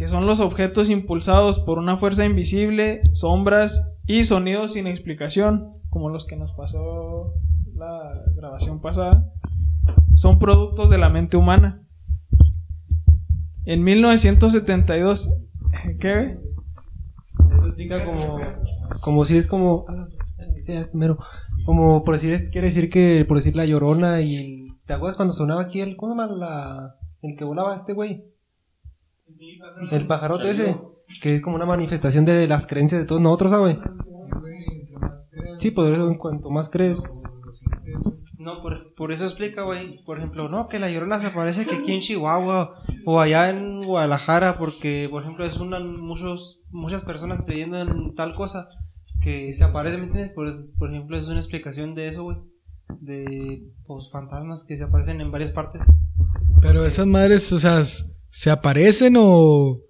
que 0.01 0.07
son 0.07 0.25
los 0.25 0.39
objetos 0.39 0.89
impulsados 0.89 1.59
por 1.59 1.77
una 1.77 1.95
fuerza 1.95 2.25
invisible, 2.25 3.03
sombras 3.13 3.93
y 4.07 4.23
sonidos 4.23 4.73
sin 4.73 4.87
explicación, 4.87 5.75
como 5.91 6.09
los 6.09 6.25
que 6.25 6.35
nos 6.35 6.53
pasó 6.53 7.31
la 7.75 8.11
grabación 8.35 8.81
pasada, 8.81 9.31
son 10.15 10.39
productos 10.39 10.89
de 10.89 10.97
la 10.97 11.09
mente 11.09 11.37
humana. 11.37 11.83
En 13.65 13.83
1972, 13.83 15.35
¿qué? 15.99 16.39
Eso 17.55 17.67
explica 17.67 18.03
como, 18.03 18.39
como 19.01 19.25
si 19.25 19.37
es 19.37 19.45
como, 19.45 19.85
como 21.63 22.03
por 22.03 22.15
decir, 22.15 22.49
quiere 22.49 22.69
decir 22.69 22.89
que, 22.89 23.23
por 23.27 23.37
decir 23.37 23.55
la 23.55 23.67
llorona 23.67 24.21
y, 24.21 24.65
¿te 24.87 24.93
acuerdas 24.93 25.15
cuando 25.15 25.35
sonaba 25.35 25.61
aquí 25.61 25.79
el, 25.79 25.95
¿cómo 25.95 26.13
se 26.13 26.19
llama 26.19 26.35
la, 26.35 26.95
el 27.21 27.37
que 27.37 27.43
volaba 27.43 27.75
este 27.75 27.93
güey? 27.93 28.30
El 29.91 30.07
pajarote 30.07 30.51
ese, 30.51 30.77
que 31.21 31.35
es 31.35 31.41
como 31.41 31.55
una 31.55 31.65
manifestación 31.65 32.25
de 32.25 32.47
las 32.47 32.67
creencias 32.67 33.01
de 33.01 33.07
todos 33.07 33.21
nosotros, 33.21 33.51
¿sabes? 33.51 33.77
Sí, 35.59 35.71
por 35.71 35.91
eso 35.91 36.09
en 36.09 36.17
cuanto 36.17 36.49
más 36.49 36.69
crees. 36.69 37.23
No, 38.37 38.61
por, 38.61 38.95
por 38.95 39.11
eso 39.11 39.25
explica, 39.25 39.63
güey. 39.63 40.03
Por 40.03 40.17
ejemplo, 40.17 40.49
no, 40.49 40.67
que 40.67 40.79
la 40.79 40.89
llorona 40.89 41.19
se 41.19 41.27
aparece 41.27 41.67
que 41.67 41.75
aquí 41.75 41.93
en 41.93 42.01
Chihuahua 42.01 42.73
o 43.05 43.19
allá 43.19 43.49
en 43.51 43.83
Guadalajara, 43.83 44.57
porque, 44.57 45.07
por 45.11 45.21
ejemplo, 45.21 45.45
es 45.45 45.57
una, 45.57 45.79
muchos, 45.79 46.61
muchas 46.71 47.03
personas 47.03 47.43
creyendo 47.45 47.79
en 47.79 48.15
tal 48.15 48.33
cosa 48.33 48.67
que 49.21 49.53
se 49.53 49.63
aparece, 49.63 49.97
¿me 49.97 50.05
entiendes? 50.05 50.33
Por, 50.33 50.51
por 50.79 50.89
ejemplo, 50.89 51.17
es 51.17 51.27
una 51.27 51.37
explicación 51.37 51.93
de 51.93 52.07
eso, 52.07 52.23
güey. 52.23 52.37
De 52.99 53.61
pues, 53.85 54.09
fantasmas 54.11 54.63
que 54.63 54.77
se 54.77 54.83
aparecen 54.83 55.21
en 55.21 55.31
varias 55.31 55.51
partes. 55.51 55.85
Pero 56.61 56.85
esas 56.85 57.05
madres, 57.05 57.51
o 57.53 57.59
sea, 57.59 57.83
¿Se 58.31 58.49
aparecen 58.49 59.15
o, 59.17 59.81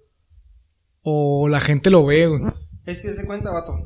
o 1.02 1.48
la 1.48 1.60
gente 1.60 1.90
lo 1.90 2.04
ve? 2.04 2.26
Güey? 2.26 2.42
Es 2.84 3.00
que 3.00 3.10
se 3.10 3.24
cuenta, 3.24 3.52
vato, 3.52 3.78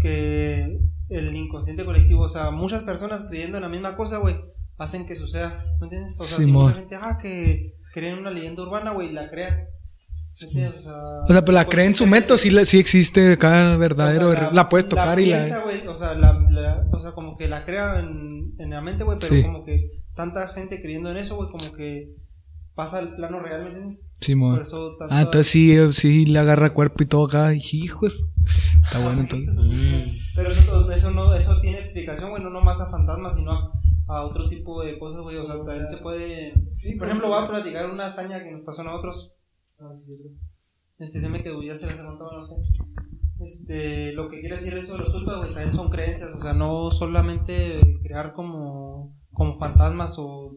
que 0.00 0.78
el 1.08 1.36
inconsciente 1.36 1.84
colectivo, 1.84 2.22
o 2.22 2.28
sea, 2.28 2.52
muchas 2.52 2.84
personas 2.84 3.26
creyendo 3.28 3.58
en 3.58 3.64
la 3.64 3.68
misma 3.68 3.96
cosa, 3.96 4.18
güey, 4.18 4.36
hacen 4.78 5.06
que 5.06 5.16
suceda, 5.16 5.60
¿me 5.80 5.86
entiendes? 5.86 6.16
O 6.20 6.22
sea, 6.22 6.38
si 6.38 6.46
mucha 6.46 6.76
gente, 6.76 6.94
ah, 6.94 7.18
que 7.20 7.74
creen 7.92 8.14
en 8.14 8.20
una 8.20 8.30
leyenda 8.30 8.62
urbana, 8.62 8.92
güey, 8.92 9.12
la 9.12 9.28
crea. 9.28 9.68
¿Me 10.52 10.68
O 10.68 10.72
sea, 10.72 10.94
o 11.24 11.32
sea, 11.32 11.44
pero 11.44 11.52
la 11.52 11.64
cree 11.64 11.86
en 11.86 11.94
su 11.96 12.06
método, 12.06 12.38
sí, 12.38 12.50
sí 12.66 12.78
existe 12.78 13.32
acá 13.32 13.76
verdadero, 13.76 14.30
o 14.30 14.32
sea, 14.32 14.52
la, 14.52 14.68
puedes 14.68 14.88
tocar 14.88 15.18
y 15.18 15.24
piensa, 15.24 15.58
la... 15.58 15.66
Wey, 15.66 15.86
o, 15.88 15.96
sea, 15.96 16.14
la, 16.14 16.86
o 16.92 16.98
sea, 17.00 17.10
como 17.10 17.36
que 17.36 17.48
la 17.48 17.64
crea 17.64 17.98
en, 17.98 18.54
en 18.58 18.70
la 18.70 18.80
mente, 18.80 19.02
güey, 19.02 19.18
pero 19.18 19.42
como 19.42 19.64
que 19.64 19.90
tanta 20.14 20.46
gente 20.48 20.80
creyendo 20.80 21.10
en 21.10 21.16
eso, 21.16 21.34
güey, 21.36 21.48
como 21.48 21.72
que 21.72 22.14
pasa 22.74 22.98
al 22.98 23.14
plano 23.16 23.40
real, 23.40 23.62
¿me 23.62 23.70
entiendes? 23.70 24.06
Sí, 24.20 24.34
mo. 24.34 24.58
Ah, 25.10 25.22
entonces 25.22 25.46
sí, 25.48 25.76
sí 25.92 26.26
le 26.26 26.38
agarra 26.38 26.74
cuerpo 26.74 27.02
y 27.02 27.06
todo 27.06 27.26
acá. 27.26 27.54
Hijos. 27.54 28.24
Está 28.84 28.98
bueno 29.00 29.20
entonces. 29.28 29.56
Pero 30.34 30.50
eso, 30.50 30.90
eso, 30.90 31.10
no, 31.12 31.34
eso 31.34 31.60
tiene 31.60 31.78
explicación, 31.78 32.30
güey, 32.30 32.42
no 32.42 32.50
nomás 32.50 32.80
a 32.80 32.90
fantasmas, 32.90 33.36
sino 33.36 33.52
a, 34.08 34.22
otro 34.24 34.48
tipo 34.48 34.82
de 34.82 34.98
cosas, 34.98 35.20
güey. 35.20 35.36
O 35.36 35.44
sea, 35.44 35.56
también 35.56 35.88
se 35.88 35.98
puede. 35.98 36.54
por 36.98 37.06
ejemplo, 37.06 37.28
voy 37.28 37.42
a 37.42 37.48
platicar 37.48 37.90
una 37.90 38.06
hazaña 38.06 38.42
que 38.42 38.52
nos 38.52 38.62
pasó 38.62 38.82
a 38.82 38.84
nosotros. 38.84 39.36
Ah, 39.78 39.90
este 40.98 41.20
se 41.20 41.28
me 41.28 41.42
quedó, 41.42 41.62
ya 41.62 41.76
se 41.76 41.86
les 41.86 41.96
contado, 41.96 42.32
no 42.32 42.42
sé. 42.42 42.54
Este, 43.40 44.12
lo 44.12 44.30
que 44.30 44.40
quiere 44.40 44.56
decir 44.56 44.74
eso 44.74 44.96
de 44.96 45.00
los 45.00 45.12
sulpas, 45.12 45.38
güey, 45.38 45.52
también 45.52 45.74
son 45.74 45.90
creencias, 45.90 46.32
o 46.32 46.40
sea, 46.40 46.52
no 46.52 46.90
solamente 46.92 47.80
crear 48.02 48.32
como, 48.32 49.12
como 49.32 49.58
fantasmas 49.58 50.18
o, 50.18 50.52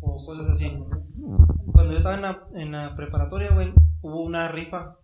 o 0.00 0.26
cosas 0.26 0.48
así 0.48 0.72
cuando 1.72 1.92
yo 1.92 1.98
estaba 1.98 2.16
en 2.16 2.22
la, 2.22 2.42
en 2.54 2.72
la 2.72 2.94
preparatoria, 2.94 3.52
güey, 3.52 3.72
hubo 4.02 4.22
una 4.22 4.48
rifa 4.48 4.94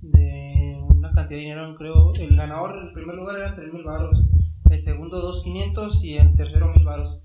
de 0.00 0.80
una 0.88 1.12
cantidad 1.12 1.38
de 1.38 1.44
dinero, 1.44 1.74
creo. 1.76 2.14
El 2.14 2.36
ganador, 2.36 2.84
el 2.84 2.92
primer 2.92 3.16
lugar 3.16 3.36
era 3.36 3.54
3 3.54 3.72
mil 3.72 3.84
baros, 3.84 4.26
el 4.70 4.82
segundo 4.82 5.22
2.500 5.32 6.02
y 6.02 6.16
el 6.16 6.34
tercero 6.34 6.72
1.000 6.74 6.84
baros. 6.84 7.20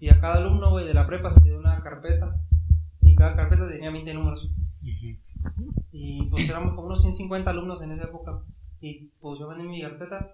Y 0.00 0.08
a 0.08 0.20
cada 0.20 0.38
alumno, 0.38 0.70
güey, 0.70 0.86
de 0.86 0.94
la 0.94 1.06
prepa 1.06 1.30
se 1.30 1.40
dio 1.42 1.58
una 1.58 1.80
carpeta 1.80 2.36
y 3.00 3.14
cada 3.14 3.36
carpeta 3.36 3.68
tenía 3.68 3.90
20 3.90 4.14
números. 4.14 4.50
Y 5.92 6.26
pues 6.26 6.48
éramos 6.48 6.74
como 6.74 6.86
unos 6.86 7.02
150 7.02 7.50
alumnos 7.50 7.82
en 7.82 7.92
esa 7.92 8.04
época. 8.04 8.42
Y 8.80 9.10
pues 9.20 9.38
yo 9.38 9.46
vendí 9.46 9.64
mi 9.68 9.80
carpeta 9.80 10.32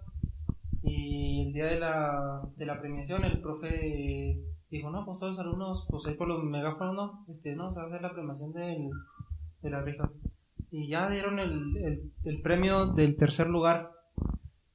y 0.83 1.47
el 1.47 1.53
día 1.53 1.67
de 1.67 1.81
la, 1.81 2.49
de 2.57 2.65
la 2.65 2.81
premiación 2.81 3.25
el 3.25 3.41
profe 3.41 4.37
dijo, 4.71 4.91
no, 4.91 5.05
pues 5.05 5.19
todos 5.19 5.37
los 5.37 5.47
alumnos, 5.47 5.87
pues 5.89 6.07
ahí 6.07 6.15
por 6.15 6.29
los 6.29 6.43
megáfonos, 6.45 6.95
no, 6.95 7.25
este, 7.29 7.57
no, 7.57 7.71
se 7.71 7.81
va 7.81 7.87
a 7.87 7.89
hacer 7.89 8.03
la 8.03 8.13
premiación 8.13 8.53
del, 8.53 8.91
de 9.63 9.71
la 9.71 9.81
rifa. 9.81 10.11
Y 10.71 10.89
ya 10.89 11.09
dieron 11.09 11.39
el, 11.39 11.77
el, 11.79 12.13
el, 12.25 12.43
premio 12.43 12.87
del 12.87 13.17
tercer 13.17 13.49
lugar. 13.49 13.91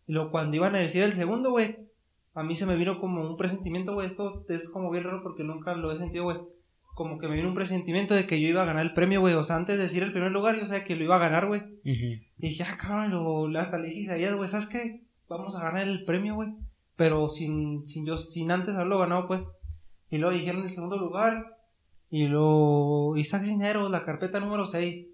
Y 0.07 0.13
luego 0.13 0.31
cuando 0.31 0.55
iban 0.55 0.75
a 0.75 0.79
decir 0.79 1.03
el 1.03 1.13
segundo, 1.13 1.51
güey, 1.51 1.77
a 2.33 2.43
mí 2.43 2.55
se 2.55 2.65
me 2.65 2.75
vino 2.75 2.99
como 2.99 3.27
un 3.27 3.37
presentimiento, 3.37 3.93
güey, 3.93 4.07
esto 4.07 4.43
es 4.49 4.71
como 4.71 4.89
bien 4.89 5.03
raro 5.03 5.21
porque 5.21 5.43
nunca 5.43 5.75
lo 5.75 5.91
he 5.91 5.97
sentido, 5.97 6.23
güey. 6.23 6.37
Como 6.95 7.17
que 7.17 7.27
me 7.27 7.35
vino 7.35 7.49
un 7.49 7.55
presentimiento 7.55 8.13
de 8.13 8.27
que 8.27 8.39
yo 8.39 8.47
iba 8.47 8.61
a 8.61 8.65
ganar 8.65 8.85
el 8.85 8.93
premio, 8.93 9.19
güey. 9.19 9.33
O 9.35 9.43
sea, 9.43 9.55
antes 9.55 9.77
de 9.77 9.83
decir 9.83 10.03
el 10.03 10.11
primer 10.11 10.31
lugar, 10.31 10.59
yo 10.59 10.65
sabía 10.65 10.83
que 10.83 10.95
lo 10.95 11.03
iba 11.03 11.15
a 11.15 11.19
ganar, 11.19 11.47
güey. 11.47 11.61
Y 11.83 12.21
dije, 12.37 12.63
ah, 12.63 12.77
cabrón, 12.79 13.11
lo, 13.11 13.59
hasta 13.59 13.79
le 13.79 13.89
dije 13.89 14.25
a 14.25 14.35
güey, 14.35 14.49
¿sabes 14.49 14.67
qué? 14.67 15.03
Vamos 15.27 15.55
a 15.55 15.63
ganar 15.63 15.87
el 15.87 16.05
premio, 16.05 16.35
güey. 16.35 16.49
Pero 16.95 17.29
sin, 17.29 17.85
sin 17.85 18.05
yo, 18.05 18.17
sin 18.17 18.51
antes 18.51 18.75
haberlo 18.75 18.99
ganado, 18.99 19.27
pues. 19.27 19.49
Y 20.13 20.19
luego 20.19 20.37
dijeron 20.37 20.63
el 20.63 20.71
segundo 20.71 20.95
lugar. 20.95 21.57
Y 22.11 22.25
luego 22.27 23.17
Isaac 23.17 23.45
Cisneros, 23.45 23.89
la 23.89 24.05
carpeta 24.05 24.39
número 24.39 24.67
6. 24.67 25.07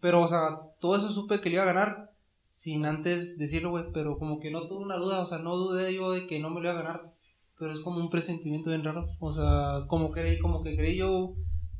Pero, 0.00 0.22
o 0.22 0.28
sea, 0.28 0.60
todo 0.80 0.96
eso 0.96 1.10
supe 1.10 1.42
que 1.42 1.50
le 1.50 1.56
iba 1.56 1.64
a 1.64 1.72
ganar 1.74 2.10
sin 2.48 2.86
antes 2.86 3.36
decirlo, 3.36 3.68
güey. 3.68 3.84
Pero 3.92 4.18
como 4.18 4.40
que 4.40 4.50
no 4.50 4.66
tuve 4.66 4.82
una 4.82 4.96
duda, 4.96 5.20
o 5.20 5.26
sea, 5.26 5.40
no 5.40 5.56
dudé 5.56 5.94
yo 5.94 6.12
de 6.12 6.26
que 6.26 6.40
no 6.40 6.48
me 6.48 6.62
lo 6.62 6.70
iba 6.70 6.78
a 6.80 6.82
ganar. 6.82 7.00
pero 7.58 7.74
es 7.74 7.80
como 7.80 8.00
un 8.00 8.08
presentimiento 8.08 8.70
bien 8.70 8.82
raro. 8.82 9.04
O 9.18 9.30
sea, 9.30 9.86
como 9.88 10.10
que, 10.10 10.38
como 10.38 10.62
que 10.62 10.74
creí 10.74 10.96
yo, 10.96 11.34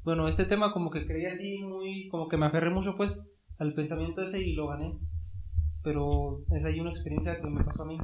bueno, 0.05 0.29
este 0.29 0.45
tema 0.45 0.75
como 0.75 0.90
que 0.90 1.07
creí 1.07 1.25
así 1.25 1.61
muy, 1.61 2.09
como 2.09 2.29
que 2.29 2.37
me 2.37 2.45
aferré 2.45 2.69
mucho 2.69 2.95
pues 2.95 3.26
al 3.57 3.73
pensamiento 3.73 4.21
ese 4.21 4.43
y 4.43 4.52
lo 4.52 4.67
gané. 4.67 4.99
Pero 5.83 6.43
es 6.55 6.67
ahí 6.67 6.79
una 6.79 6.90
experiencia 6.90 7.40
que 7.40 7.49
me 7.49 7.64
pasó 7.64 7.85
a 7.85 7.87
mí. 7.87 7.97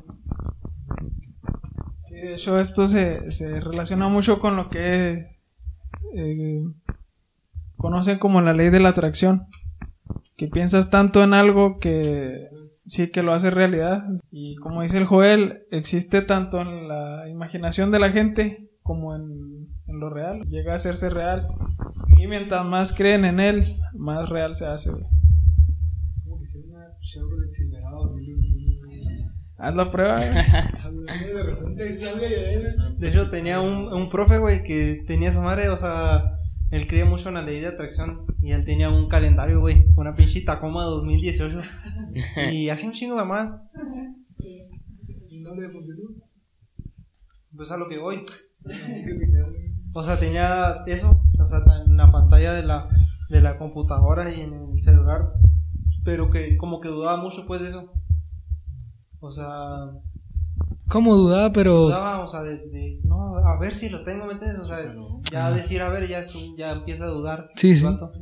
Sí, 2.08 2.16
de 2.16 2.34
hecho 2.34 2.60
esto 2.60 2.86
se, 2.86 3.30
se 3.30 3.60
relaciona 3.60 4.08
mucho 4.08 4.38
con 4.38 4.56
lo 4.56 4.68
que 4.68 5.36
eh, 6.14 6.62
conocen 7.76 8.18
como 8.18 8.40
la 8.40 8.52
ley 8.52 8.70
de 8.70 8.80
la 8.80 8.90
atracción. 8.90 9.46
Que 10.36 10.48
piensas 10.48 10.90
tanto 10.90 11.24
en 11.24 11.34
algo 11.34 11.78
que 11.78 12.48
sí 12.86 13.10
que 13.10 13.22
lo 13.22 13.32
hace 13.32 13.50
realidad. 13.50 14.04
Y 14.30 14.54
como 14.56 14.82
dice 14.82 14.98
el 14.98 15.06
Joel, 15.06 15.66
existe 15.70 16.22
tanto 16.22 16.60
en 16.60 16.88
la 16.88 17.28
imaginación 17.28 17.90
de 17.90 17.98
la 17.98 18.10
gente 18.10 18.70
como 18.82 19.16
en, 19.16 19.66
lo 19.86 20.10
real. 20.10 20.42
Llega 20.46 20.72
a 20.72 20.76
hacerse 20.76 21.10
real. 21.10 21.48
Y 22.18 22.26
mientras 22.26 22.64
más 22.64 22.92
creen 22.92 23.24
en 23.24 23.40
él, 23.40 23.80
más 23.94 24.28
real 24.28 24.54
se 24.54 24.66
hace. 24.66 24.90
Como 24.90 26.38
que 26.38 26.44
hicieron 26.44 26.70
una 26.70 26.86
Chevrolet 27.00 27.50
Silverado 27.50 28.06
2021. 28.08 28.45
Haz 29.58 29.74
la 29.74 29.90
prueba. 29.90 30.16
güey. 30.16 30.34
De 31.06 31.42
repente 31.42 31.82
ahí 31.82 31.96
sale 31.96 32.28
y 32.28 32.34
ahí, 32.34 32.64
De 32.98 33.08
hecho, 33.08 33.30
tenía 33.30 33.60
un, 33.60 33.92
un 33.92 34.10
profe, 34.10 34.38
güey, 34.38 34.62
que 34.62 35.04
tenía 35.06 35.32
su 35.32 35.40
madre, 35.40 35.68
o 35.70 35.76
sea, 35.76 36.36
él 36.70 36.86
creía 36.86 37.04
mucho 37.04 37.28
en 37.28 37.36
la 37.36 37.42
ley 37.42 37.60
de 37.60 37.68
atracción 37.68 38.26
y 38.42 38.52
él 38.52 38.64
tenía 38.64 38.90
un 38.90 39.08
calendario, 39.08 39.60
güey, 39.60 39.86
una 39.96 40.14
pinche 40.14 40.40
Tacoma 40.42 40.84
2018 40.84 41.60
y 42.52 42.68
hacía 42.68 42.88
un 42.88 42.94
chingo 42.94 43.16
de 43.16 43.24
más. 43.24 43.56
¿Y 45.30 45.40
no 45.40 45.54
le? 45.54 45.68
Pues 47.56 47.70
a 47.70 47.76
lo 47.78 47.88
que 47.88 47.98
voy. 47.98 48.24
O 49.92 50.02
sea, 50.02 50.18
tenía 50.18 50.82
eso, 50.86 51.22
o 51.38 51.46
sea, 51.46 51.60
en 51.86 51.96
la 51.96 52.10
pantalla 52.10 52.52
de 52.52 52.64
la, 52.64 52.88
de 53.30 53.40
la 53.40 53.56
computadora 53.56 54.30
y 54.30 54.40
en 54.40 54.52
el 54.52 54.82
celular, 54.82 55.32
pero 56.04 56.30
que 56.30 56.56
como 56.58 56.80
que 56.80 56.88
dudaba 56.88 57.16
mucho, 57.22 57.46
pues, 57.46 57.62
de 57.62 57.68
eso. 57.68 57.92
O 59.20 59.30
sea, 59.30 59.90
¿Cómo 60.88 61.14
dudaba? 61.16 61.52
Pero. 61.52 61.80
dudaba, 61.80 62.20
o 62.24 62.28
sea, 62.28 62.42
de, 62.42 62.58
de, 62.68 63.00
no, 63.04 63.36
a 63.38 63.58
ver 63.58 63.74
si 63.74 63.88
lo 63.88 64.02
tengo, 64.04 64.24
¿me 64.26 64.32
entiendes? 64.32 64.58
O 64.60 64.66
sea, 64.66 64.78
ya 65.32 65.50
decir, 65.50 65.82
a 65.82 65.88
ver, 65.88 66.06
ya, 66.06 66.20
es 66.20 66.34
un- 66.34 66.56
ya 66.56 66.70
empieza 66.72 67.04
a 67.04 67.08
dudar. 67.08 67.48
Sí, 67.56 67.76
sí. 67.76 67.84
vato. 67.84 68.12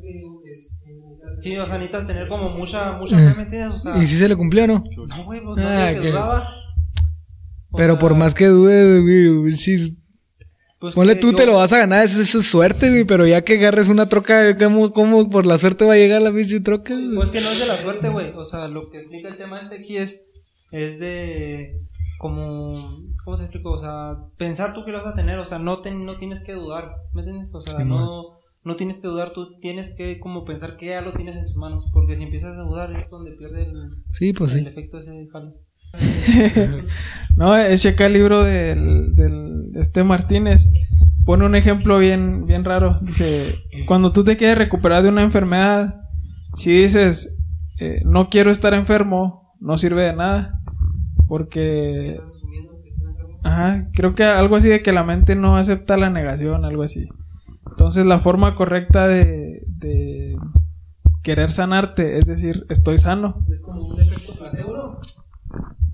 Sí, 1.41 1.57
o 1.59 1.67
sea, 1.67 1.75
necesitas 1.79 2.07
tener 2.07 2.29
como 2.29 2.49
mucha, 2.51 2.93
mucha 2.93 3.17
fe, 3.17 3.35
¿me 3.37 3.43
entiendes? 3.45 3.71
O 3.71 3.79
sea, 3.79 4.03
¿Y 4.03 4.07
si 4.07 4.17
se 4.17 4.29
le 4.29 4.37
cumplió 4.37 4.65
o 4.65 4.67
no? 4.67 4.85
no, 5.09 5.25
güey, 5.25 5.41
pues 5.43 5.57
no, 5.57 5.63
Ah, 5.69 5.91
que 5.95 6.01
que- 6.01 6.11
dudaba. 6.11 6.49
O 7.71 7.77
Pero 7.77 7.95
sea, 7.95 8.01
por 8.01 8.15
más 8.15 8.35
que 8.35 8.47
dude, 8.47 9.01
güey, 9.03 9.51
decir, 9.51 9.97
pues 10.79 10.95
ponle 10.95 11.17
tú 11.17 11.33
yo- 11.33 11.37
te 11.37 11.47
lo 11.47 11.55
vas 11.55 11.73
a 11.73 11.79
ganar, 11.79 12.05
eso, 12.05 12.21
eso 12.21 12.39
es 12.41 12.47
suerte, 12.47 12.89
güey, 12.91 13.05
pero 13.05 13.27
ya 13.27 13.43
que 13.43 13.55
agarres 13.55 13.89
una 13.89 14.09
troca, 14.09 14.57
¿cómo, 14.57 14.93
cómo 14.93 15.29
por 15.29 15.45
la 15.45 15.59
suerte 15.59 15.85
va 15.85 15.95
a 15.95 15.97
llegar 15.97 16.23
la 16.23 16.33
pinche 16.33 16.61
troca? 16.61 16.95
güey? 16.95 17.15
Pues 17.17 17.31
que 17.31 17.41
no 17.41 17.51
es 17.51 17.59
de 17.59 17.67
la 17.67 17.77
suerte, 17.77 18.09
güey. 18.11 18.33
O 18.37 18.45
sea, 18.45 18.69
lo 18.69 18.89
que 18.91 18.99
explica 18.99 19.29
el 19.29 19.37
tema 19.37 19.59
este 19.59 19.77
aquí 19.81 19.97
es, 19.97 20.23
es 20.75 20.99
de 20.99 21.79
como, 22.19 22.99
¿cómo 23.25 23.37
te 23.37 23.45
explico? 23.45 23.71
O 23.71 23.79
sea, 23.79 24.17
pensar 24.39 24.75
tú 24.75 24.85
que 24.85 24.93
lo 24.93 24.99
vas 25.03 25.13
a 25.13 25.17
tener, 25.17 25.39
o 25.39 25.45
sea, 25.45 25.59
no, 25.59 25.79
te, 25.81 25.91
no 25.93 26.17
tienes 26.17 26.45
que 26.45 26.53
dudar, 26.55 26.97
¿me 27.13 27.21
entiendes? 27.23 27.55
O 27.55 27.61
sea, 27.61 27.79
Sí, 27.79 27.85
no, 27.85 28.25
no 28.65 28.77
tienes 28.77 29.01
que 29.01 29.09
dudar, 29.09 29.33
tú 29.33 29.59
tienes 29.61 29.95
que 29.95 30.19
como 30.19 30.45
pensar 30.45 30.77
que 30.77 30.87
ya 30.87 31.01
lo 31.03 31.13
tienes 31.13 31.37
en 31.37 31.47
tus 31.47 31.57
manos, 31.57 31.91
porque 31.93 32.17
si 32.17 32.23
empiezas 32.25 32.57
a 32.59 32.63
dudar 32.63 32.93
es 32.97 33.11
donde 33.11 33.33
pierde 33.33 33.65
el, 33.65 33.91
Sí, 34.09 34.33
pues 34.33 34.55
el 34.55 34.63
sí. 34.63 34.67
efecto 34.67 34.99
ese 34.99 35.27
jale. 35.33 35.53
No, 37.37 37.57
es 37.57 37.83
checa 37.83 38.07
el 38.07 38.13
libro 38.13 38.43
del, 38.45 39.15
del 39.15 39.71
este 39.75 40.05
Martínez. 40.05 40.69
Pone 41.25 41.45
un 41.47 41.55
ejemplo 41.57 41.99
bien, 41.99 42.47
bien 42.47 42.65
raro. 42.65 42.99
Dice, 43.03 43.55
cuando 43.87 44.13
tú 44.13 44.25
te 44.25 44.37
quieres 44.37 44.59
recuperar 44.59 45.03
de 45.03 45.09
una 45.09 45.23
enfermedad, 45.23 45.97
si 46.55 46.83
dices, 46.83 47.39
eh, 47.81 48.01
no 48.05 48.29
quiero 48.29 48.51
estar 48.51 48.75
enfermo, 48.75 49.55
no 49.59 49.79
sirve 49.79 50.03
de 50.03 50.13
nada. 50.15 50.61
Porque, 51.27 52.19
ajá, 53.43 53.89
creo 53.93 54.15
que 54.15 54.25
algo 54.25 54.57
así 54.57 54.69
de 54.69 54.83
que 54.83 54.93
la 54.93 55.05
mente 55.05 55.35
no 55.37 55.57
acepta 55.57 55.97
la 55.97 56.11
negación, 56.11 56.65
algo 56.65 56.83
así. 56.83 57.09
Entonces 57.71 58.07
la 58.07 58.19
forma 58.19 58.55
correcta 58.55 59.09
de, 59.09 59.63
de 59.67 60.37
querer 61.23 61.51
sanarte 61.51 62.19
es 62.19 62.27
decir, 62.27 62.67
estoy 62.69 62.99
sano. 62.99 63.45
Es 63.51 63.61
como 63.63 63.83
un 63.89 64.01
efecto 64.01 64.35
placebo. 64.39 64.99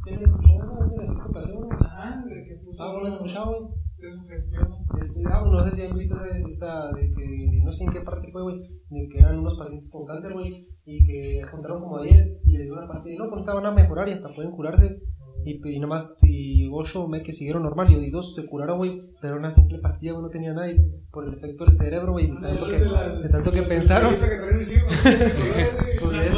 ¿Tienes 0.05 0.37
no, 0.41 0.83
es 0.83 0.93
el 0.93 1.05
efecto 1.05 1.31
placebo? 1.31 1.69
Ajá, 1.81 2.25
de 2.27 2.45
que 2.45 2.55
tú 2.57 2.71
es 2.71 3.15
escuchado, 3.15 3.47
güey. 3.51 3.81
de 3.99 4.11
sugestión. 4.13 4.69
Es- 5.01 5.23
ah, 5.27 5.45
no 5.47 5.65
sé 5.65 5.75
si 5.75 5.83
han 5.83 5.97
visto 5.97 6.17
esa, 6.25 6.39
esa 6.39 6.93
de 6.93 7.13
que, 7.13 7.63
no 7.65 7.73
sé 7.73 7.85
en 7.85 7.93
qué 7.93 8.01
parte 8.01 8.29
fue, 8.33 8.43
güey, 8.43 8.61
de 8.91 9.09
que 9.09 9.19
eran 9.19 9.39
unos 9.39 9.57
pacientes 9.59 9.91
con 9.93 10.07
cáncer, 10.07 10.33
güey, 10.33 10.67
y 10.85 11.07
que 11.07 11.43
juntaron 11.51 11.81
como 11.83 11.99
a 11.99 12.03
10 12.03 12.41
y 12.45 12.53
les 12.53 12.65
dio 12.65 12.75
una 12.75 12.89
pastilla, 12.89 13.15
y 13.15 13.19
no, 13.19 13.29
pues 13.31 13.41
estaban 13.41 13.65
a 13.67 13.71
mejorar 13.71 14.09
y 14.09 14.13
hasta 14.13 14.29
pueden 14.29 14.51
curarse. 14.53 15.03
Y, 15.45 15.61
y 15.69 15.81
nomás, 15.81 16.17
y 16.23 16.69
8 16.71 17.09
me 17.09 17.23
que 17.23 17.33
siguieron 17.33 17.63
normal, 17.63 17.91
y 17.91 18.11
2 18.11 18.35
se 18.35 18.47
curaron, 18.47 18.79
güey, 18.79 19.01
pero 19.21 19.37
una 19.37 19.51
simple 19.51 19.79
pastilla, 19.79 20.13
güey, 20.13 20.25
no 20.25 20.31
tenía 20.31 20.53
nada, 20.53 20.71
y 20.71 20.79
por 21.11 21.27
el 21.27 21.35
efecto 21.35 21.65
del 21.65 21.75
cerebro, 21.75 22.13
güey, 22.13 22.31
de 22.31 22.41
tanto 22.41 22.67
que, 22.67 22.79
de 23.23 23.29
tanto 23.29 23.53
que 23.53 23.63
pensaron. 23.63 24.17
Pues. 26.01 26.29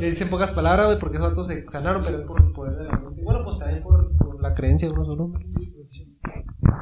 Le 0.00 0.10
dicen 0.10 0.28
pocas 0.28 0.52
palabras, 0.52 0.86
güey, 0.86 0.98
porque 0.98 1.16
esos 1.16 1.30
datos 1.30 1.46
se 1.46 1.66
sanaron, 1.68 2.02
pero 2.04 2.18
es 2.18 2.26
por 2.26 2.40
el 2.40 2.52
poder 2.52 2.76
de 2.76 2.84
la 2.84 2.98
mente. 2.98 3.22
Bueno, 3.22 3.44
pues 3.44 3.58
también 3.58 3.82
por, 3.82 4.16
por 4.16 4.42
la 4.42 4.52
creencia 4.54 4.88
de 4.88 4.94
uno 4.94 5.04
solo. 5.04 5.32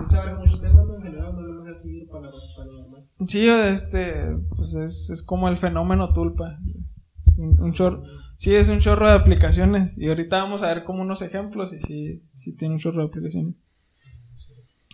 Es 0.00 0.08
que 0.08 0.16
habrá 0.16 0.38
muchos 0.38 0.60
temas, 0.60 0.86
¿no? 0.86 0.96
En 0.96 1.02
general, 1.02 1.34
no 1.34 1.42
lo 1.42 1.52
hemos 1.52 1.68
así 1.68 2.06
para 2.10 2.22
normal. 2.22 3.08
Sí, 3.28 3.48
este, 3.48 4.36
pues 4.56 4.74
es, 4.74 5.10
es 5.10 5.22
como 5.22 5.48
el 5.48 5.56
fenómeno 5.56 6.12
tulpa. 6.12 6.58
Es 7.20 7.38
un, 7.38 7.60
un 7.60 7.72
chorro. 7.74 8.02
Sí, 8.40 8.54
es 8.54 8.70
un 8.70 8.80
chorro 8.80 9.06
de 9.06 9.12
aplicaciones. 9.12 9.98
Y 9.98 10.08
ahorita 10.08 10.38
vamos 10.38 10.62
a 10.62 10.68
ver 10.68 10.82
como 10.82 11.02
unos 11.02 11.20
ejemplos 11.20 11.74
y 11.74 12.22
sí, 12.32 12.56
tiene 12.56 12.72
un 12.72 12.80
chorro 12.80 13.02
de 13.02 13.08
aplicaciones. 13.08 13.54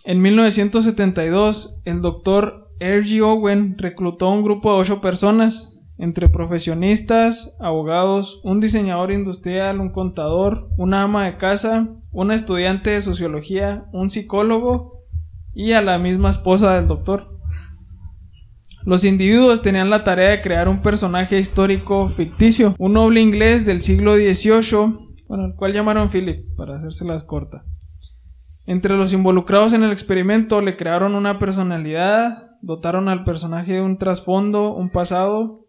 En 0.03 0.21
1972, 0.21 1.79
el 1.85 2.01
doctor 2.01 2.69
R.G. 2.81 3.21
Owen 3.21 3.77
reclutó 3.77 4.27
a 4.27 4.33
un 4.33 4.43
grupo 4.43 4.73
de 4.73 4.79
ocho 4.81 4.99
personas, 4.99 5.85
entre 5.97 6.27
profesionistas, 6.27 7.55
abogados, 7.61 8.41
un 8.43 8.59
diseñador 8.59 9.13
industrial, 9.13 9.79
un 9.79 9.91
contador, 9.93 10.69
una 10.77 11.03
ama 11.03 11.23
de 11.23 11.37
casa, 11.37 11.95
una 12.11 12.35
estudiante 12.35 12.89
de 12.89 13.01
sociología, 13.01 13.85
un 13.93 14.09
psicólogo 14.09 15.05
y 15.53 15.71
a 15.71 15.81
la 15.81 15.97
misma 15.99 16.31
esposa 16.31 16.75
del 16.75 16.89
doctor. 16.89 17.36
Los 18.87 19.03
individuos 19.03 19.61
tenían 19.61 19.89
la 19.89 20.05
tarea 20.05 20.29
de 20.29 20.39
crear 20.39 20.69
un 20.69 20.81
personaje 20.81 21.37
histórico 21.37 22.07
ficticio, 22.07 22.73
un 22.79 22.93
noble 22.93 23.19
inglés 23.19 23.65
del 23.65 23.81
siglo 23.81 24.15
XVIII, 24.15 25.25
bueno, 25.27 25.47
el 25.47 25.55
cual 25.55 25.73
llamaron 25.73 26.09
Philip, 26.09 26.55
para 26.55 26.77
hacérselas 26.77 27.25
corta. 27.25 27.65
Entre 28.65 28.95
los 28.95 29.11
involucrados 29.11 29.73
en 29.73 29.83
el 29.83 29.91
experimento 29.91 30.61
le 30.61 30.77
crearon 30.77 31.15
una 31.15 31.37
personalidad, 31.37 32.51
dotaron 32.61 33.09
al 33.09 33.25
personaje 33.25 33.73
de 33.73 33.81
un 33.81 33.97
trasfondo, 33.97 34.73
un 34.73 34.89
pasado, 34.89 35.59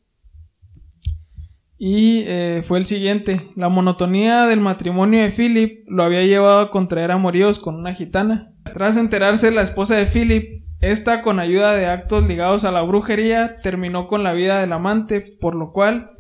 y 1.77 2.23
eh, 2.25 2.63
fue 2.65 2.79
el 2.79 2.87
siguiente. 2.87 3.41
La 3.57 3.69
monotonía 3.69 4.47
del 4.47 4.61
matrimonio 4.61 5.25
de 5.25 5.33
Philip 5.33 5.85
lo 5.89 6.05
había 6.05 6.23
llevado 6.23 6.61
a 6.61 6.71
contraer 6.71 7.11
amoríos 7.11 7.59
con 7.59 7.75
una 7.75 7.95
gitana. 7.95 8.53
Tras 8.63 8.97
enterarse 8.97 9.51
la 9.51 9.63
esposa 9.63 9.97
de 9.97 10.07
Philip, 10.07 10.68
esta 10.81 11.23
con 11.23 11.41
ayuda 11.41 11.75
de 11.75 11.87
actos 11.87 12.25
ligados 12.25 12.65
a 12.65 12.71
la 12.71 12.83
brujería 12.83 13.61
terminó 13.63 14.07
con 14.07 14.23
la 14.23 14.33
vida 14.33 14.61
del 14.61 14.73
amante, 14.73 15.21
por 15.41 15.55
lo 15.55 15.73
cual 15.73 16.11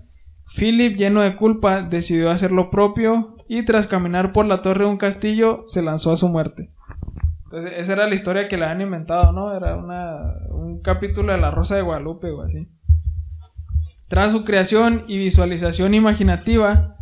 Philip, 0.57 0.97
lleno 0.97 1.21
de 1.21 1.37
culpa, 1.37 1.83
decidió 1.83 2.31
hacer 2.31 2.51
lo 2.53 2.71
propio 2.71 3.37
y 3.49 3.65
tras 3.65 3.87
caminar 3.87 4.33
por 4.33 4.47
la 4.47 4.63
torre 4.63 4.85
de 4.85 4.91
un 4.91 4.97
castillo 4.97 5.65
se 5.67 5.83
lanzó 5.83 6.13
a 6.13 6.17
su 6.17 6.29
muerte. 6.29 6.73
Entonces, 7.45 7.73
esa 7.77 7.95
era 7.95 8.09
la 8.09 8.15
historia 8.15 8.49
que 8.49 8.57
le 8.57 8.65
habían 8.65 8.83
inventado, 8.83 9.33
¿no? 9.33 9.55
Era 9.57 9.77
una, 9.77 10.35
un 10.51 10.81
capítulo 10.81 11.33
de 11.33 11.39
La 11.39 11.51
Rosa 11.51 11.77
de 11.77 11.83
Guadalupe 11.83 12.31
o 12.31 12.43
así. 12.43 12.69
Tras 14.09 14.33
su 14.33 14.45
creación 14.45 15.05
y 15.07 15.19
visualización 15.19 15.95
imaginativa, 15.95 16.97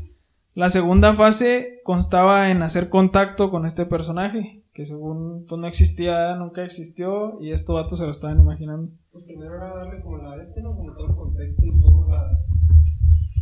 la 0.54 0.70
segunda 0.70 1.14
fase 1.14 1.80
constaba 1.84 2.50
en 2.50 2.62
hacer 2.62 2.88
contacto 2.88 3.50
con 3.50 3.66
este 3.66 3.86
personaje, 3.86 4.62
que 4.76 4.84
según 4.84 5.46
pues, 5.48 5.58
no 5.58 5.66
existía, 5.66 6.36
nunca 6.36 6.62
existió, 6.62 7.40
y 7.40 7.50
estos 7.52 7.74
datos 7.76 7.98
se 7.98 8.04
lo 8.04 8.10
estaban 8.10 8.38
imaginando. 8.38 8.92
Pues 9.10 9.24
primero 9.24 9.54
era 9.56 9.74
darle 9.74 10.02
como 10.02 10.18
la 10.18 10.36
este, 10.36 10.60
¿no? 10.62 10.76
Como 10.76 10.92
todo 10.92 11.06
el 11.06 11.14
contexto 11.16 11.62
y 11.64 11.80
todas 11.80 12.08
las. 12.10 12.84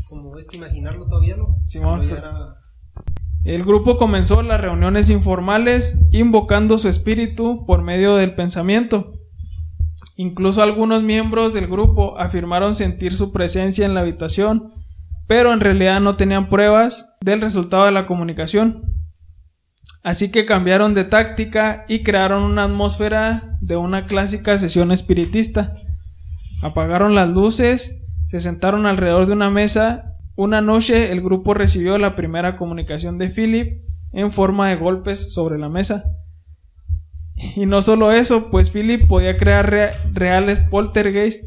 Como 0.08 0.38
este, 0.38 0.58
imaginarlo 0.58 1.06
todavía, 1.08 1.34
¿no? 1.36 1.58
Simón, 1.64 2.02
era- 2.08 2.56
El 3.42 3.64
grupo 3.64 3.96
comenzó 3.98 4.42
las 4.42 4.60
reuniones 4.60 5.10
informales 5.10 6.06
invocando 6.12 6.78
su 6.78 6.88
espíritu 6.88 7.66
por 7.66 7.82
medio 7.82 8.14
del 8.14 8.36
pensamiento. 8.36 9.14
Incluso 10.16 10.62
algunos 10.62 11.02
miembros 11.02 11.52
del 11.52 11.66
grupo 11.66 12.16
afirmaron 12.16 12.76
sentir 12.76 13.16
su 13.16 13.32
presencia 13.32 13.84
en 13.84 13.94
la 13.94 14.02
habitación, 14.02 14.72
pero 15.26 15.52
en 15.52 15.58
realidad 15.58 16.00
no 16.00 16.14
tenían 16.14 16.48
pruebas 16.48 17.16
del 17.20 17.40
resultado 17.40 17.86
de 17.86 17.92
la 17.92 18.06
comunicación. 18.06 18.93
Así 20.04 20.30
que 20.30 20.44
cambiaron 20.44 20.94
de 20.94 21.04
táctica 21.04 21.84
y 21.88 22.02
crearon 22.04 22.42
una 22.44 22.64
atmósfera 22.64 23.56
de 23.60 23.76
una 23.76 24.04
clásica 24.04 24.56
sesión 24.58 24.92
espiritista. 24.92 25.74
Apagaron 26.62 27.14
las 27.14 27.28
luces, 27.30 28.02
se 28.26 28.38
sentaron 28.38 28.86
alrededor 28.86 29.26
de 29.26 29.32
una 29.32 29.50
mesa. 29.50 30.12
Una 30.36 30.60
noche 30.60 31.10
el 31.10 31.22
grupo 31.22 31.54
recibió 31.54 31.96
la 31.98 32.14
primera 32.14 32.54
comunicación 32.56 33.18
de 33.18 33.30
Philip 33.30 33.82
en 34.12 34.30
forma 34.30 34.68
de 34.68 34.76
golpes 34.76 35.32
sobre 35.32 35.58
la 35.58 35.68
mesa. 35.70 36.04
Y 37.56 37.66
no 37.66 37.80
solo 37.82 38.12
eso, 38.12 38.50
pues 38.50 38.70
Philip 38.70 39.08
podía 39.08 39.36
crear 39.36 39.68
rea- 39.70 39.92
reales 40.12 40.60
poltergeist, 40.70 41.44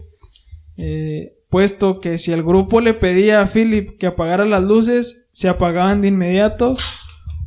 eh, 0.77 1.31
puesto 1.49 1.99
que 1.99 2.17
si 2.17 2.31
el 2.33 2.43
grupo 2.43 2.81
le 2.81 2.93
pedía 2.93 3.39
a 3.41 3.47
Philip 3.47 3.97
que 3.99 4.07
apagara 4.07 4.45
las 4.45 4.63
luces, 4.63 5.29
se 5.31 5.47
apagaban 5.47 6.01
de 6.01 6.09
inmediato, 6.09 6.75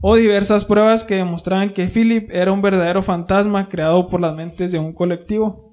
o 0.00 0.16
diversas 0.16 0.64
pruebas 0.64 1.04
que 1.04 1.16
demostraban 1.16 1.72
que 1.72 1.88
Philip 1.88 2.30
era 2.30 2.52
un 2.52 2.62
verdadero 2.62 3.02
fantasma 3.02 3.68
creado 3.68 4.08
por 4.08 4.20
las 4.20 4.34
mentes 4.34 4.72
de 4.72 4.78
un 4.78 4.92
colectivo. 4.92 5.70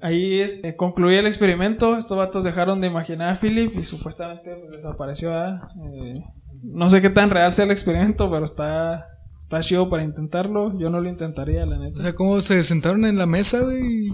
Ahí 0.00 0.40
este, 0.40 0.76
concluía 0.76 1.20
el 1.20 1.26
experimento, 1.26 1.96
estos 1.96 2.16
vatos 2.16 2.44
dejaron 2.44 2.80
de 2.80 2.86
imaginar 2.86 3.30
a 3.30 3.36
Philip 3.36 3.72
y 3.76 3.84
supuestamente 3.84 4.54
pues, 4.54 4.72
desapareció. 4.72 5.32
Eh, 5.36 6.24
no 6.62 6.88
sé 6.88 7.00
qué 7.00 7.10
tan 7.10 7.30
real 7.30 7.52
sea 7.52 7.64
el 7.64 7.72
experimento, 7.72 8.30
pero 8.30 8.44
está, 8.44 9.04
está 9.40 9.60
chido 9.60 9.88
para 9.88 10.04
intentarlo. 10.04 10.78
Yo 10.78 10.90
no 10.90 11.00
lo 11.00 11.08
intentaría, 11.08 11.66
la 11.66 11.76
O 11.78 11.80
neta. 11.82 12.00
sea, 12.00 12.14
¿cómo 12.14 12.40
se 12.40 12.62
sentaron 12.62 13.04
en 13.06 13.18
la 13.18 13.26
mesa, 13.26 13.60
güey? 13.60 14.08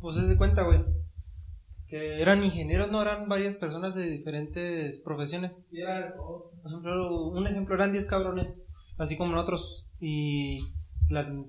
Pues 0.00 0.16
se 0.16 0.36
cuenta, 0.36 0.62
güey. 0.62 0.84
Que 1.88 2.20
eran 2.20 2.44
ingenieros, 2.44 2.90
no 2.90 3.00
eran 3.00 3.28
varias 3.28 3.56
personas 3.56 3.94
de 3.94 4.10
diferentes 4.10 4.98
profesiones. 4.98 5.56
Por 6.66 6.72
ejemplo, 6.72 7.28
un 7.28 7.46
ejemplo 7.46 7.76
eran 7.76 7.92
10 7.92 8.06
cabrones, 8.06 8.60
así 8.98 9.16
como 9.16 9.32
nosotros. 9.32 9.86
Y, 10.00 10.64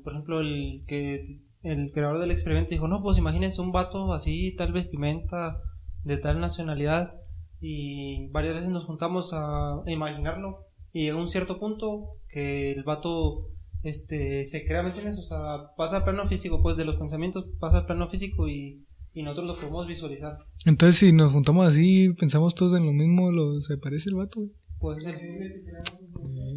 por 0.04 0.14
ejemplo, 0.14 0.42
el 0.42 0.84
que 0.86 1.42
el 1.64 1.92
creador 1.92 2.20
del 2.20 2.30
experimento 2.30 2.70
dijo: 2.70 2.88
No, 2.88 3.02
pues 3.02 3.18
imagínense 3.18 3.60
un 3.62 3.72
vato 3.72 4.14
así, 4.14 4.54
tal 4.56 4.74
vestimenta, 4.74 5.58
de 6.04 6.18
tal 6.18 6.40
nacionalidad. 6.40 7.16
Y 7.60 8.28
varias 8.30 8.54
veces 8.54 8.70
nos 8.70 8.86
juntamos 8.86 9.32
a 9.34 9.82
imaginarlo. 9.88 10.68
Y 10.94 11.06
llega 11.06 11.18
un 11.18 11.30
cierto 11.30 11.60
punto 11.60 12.18
que 12.30 12.74
el 12.74 12.84
vato 12.84 13.50
este, 13.82 14.46
se 14.46 14.68
crea, 14.68 14.84
¿me 14.84 14.90
entiendes? 14.90 15.18
O 15.18 15.24
sea, 15.24 15.74
pasa 15.76 15.98
al 15.98 16.04
plano 16.04 16.28
físico, 16.28 16.62
pues 16.62 16.78
de 16.78 16.86
los 16.86 16.98
pensamientos 16.98 17.46
pasa 17.60 17.80
al 17.80 17.86
plano 17.88 18.08
físico 18.08 18.48
y, 18.48 18.86
y 19.16 19.24
nosotros 19.24 19.48
lo 19.48 19.56
podemos 19.56 19.88
visualizar. 19.88 20.38
Entonces, 20.66 20.98
si 20.98 21.12
nos 21.12 21.32
juntamos 21.32 21.66
así, 21.66 22.14
pensamos 22.14 22.54
todos 22.54 22.76
en 22.76 22.86
lo 22.86 22.94
mismo, 22.94 23.32
lo, 23.32 23.60
se 23.62 23.78
parece 23.78 24.10
el 24.10 24.16
vato. 24.16 24.42
Pues, 24.80 24.98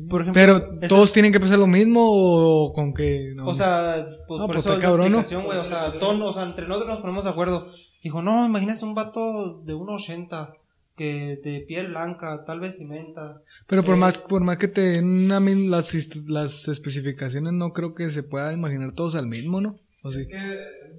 por 0.08 0.22
ejemplo, 0.22 0.32
Pero, 0.34 0.88
¿todos 0.88 1.12
tienen 1.12 1.32
que 1.32 1.40
pensar 1.40 1.58
lo 1.58 1.66
mismo 1.66 2.02
o 2.04 2.72
con 2.72 2.92
que...? 2.92 3.32
no? 3.34 3.46
O 3.46 3.54
sea, 3.54 3.94
pues, 4.26 4.40
por 4.40 4.46
pues 4.46 4.58
eso 4.60 4.74
la 4.74 4.80
cabrón, 4.80 5.06
explicación, 5.06 5.44
güey. 5.44 5.58
O 5.58 5.64
sea, 5.64 5.92
todos, 5.98 6.20
o 6.20 6.32
sea, 6.32 6.44
entre 6.44 6.66
nosotros 6.66 6.90
nos 6.90 7.00
ponemos 7.00 7.24
de 7.24 7.30
acuerdo. 7.30 7.66
Dijo, 8.02 8.20
no, 8.22 8.44
imagínate 8.46 8.84
un 8.84 8.94
vato 8.94 9.62
de 9.64 9.74
1.80 9.74 10.52
que 10.96 11.40
de 11.42 11.60
piel 11.66 11.88
blanca, 11.88 12.44
tal 12.44 12.60
vestimenta. 12.60 13.40
Pero 13.66 13.84
por 13.84 13.94
es- 13.94 14.00
más, 14.00 14.26
por 14.28 14.42
más 14.42 14.58
que 14.58 14.68
te 14.68 14.80
den 14.92 15.70
las, 15.70 15.94
las 16.28 16.68
especificaciones, 16.68 17.52
no 17.54 17.72
creo 17.72 17.94
que 17.94 18.10
se 18.10 18.22
pueda 18.22 18.52
imaginar 18.52 18.92
todos 18.92 19.14
al 19.14 19.26
mismo, 19.26 19.60
¿no? 19.60 19.76
O 20.02 20.10
sí. 20.10 20.26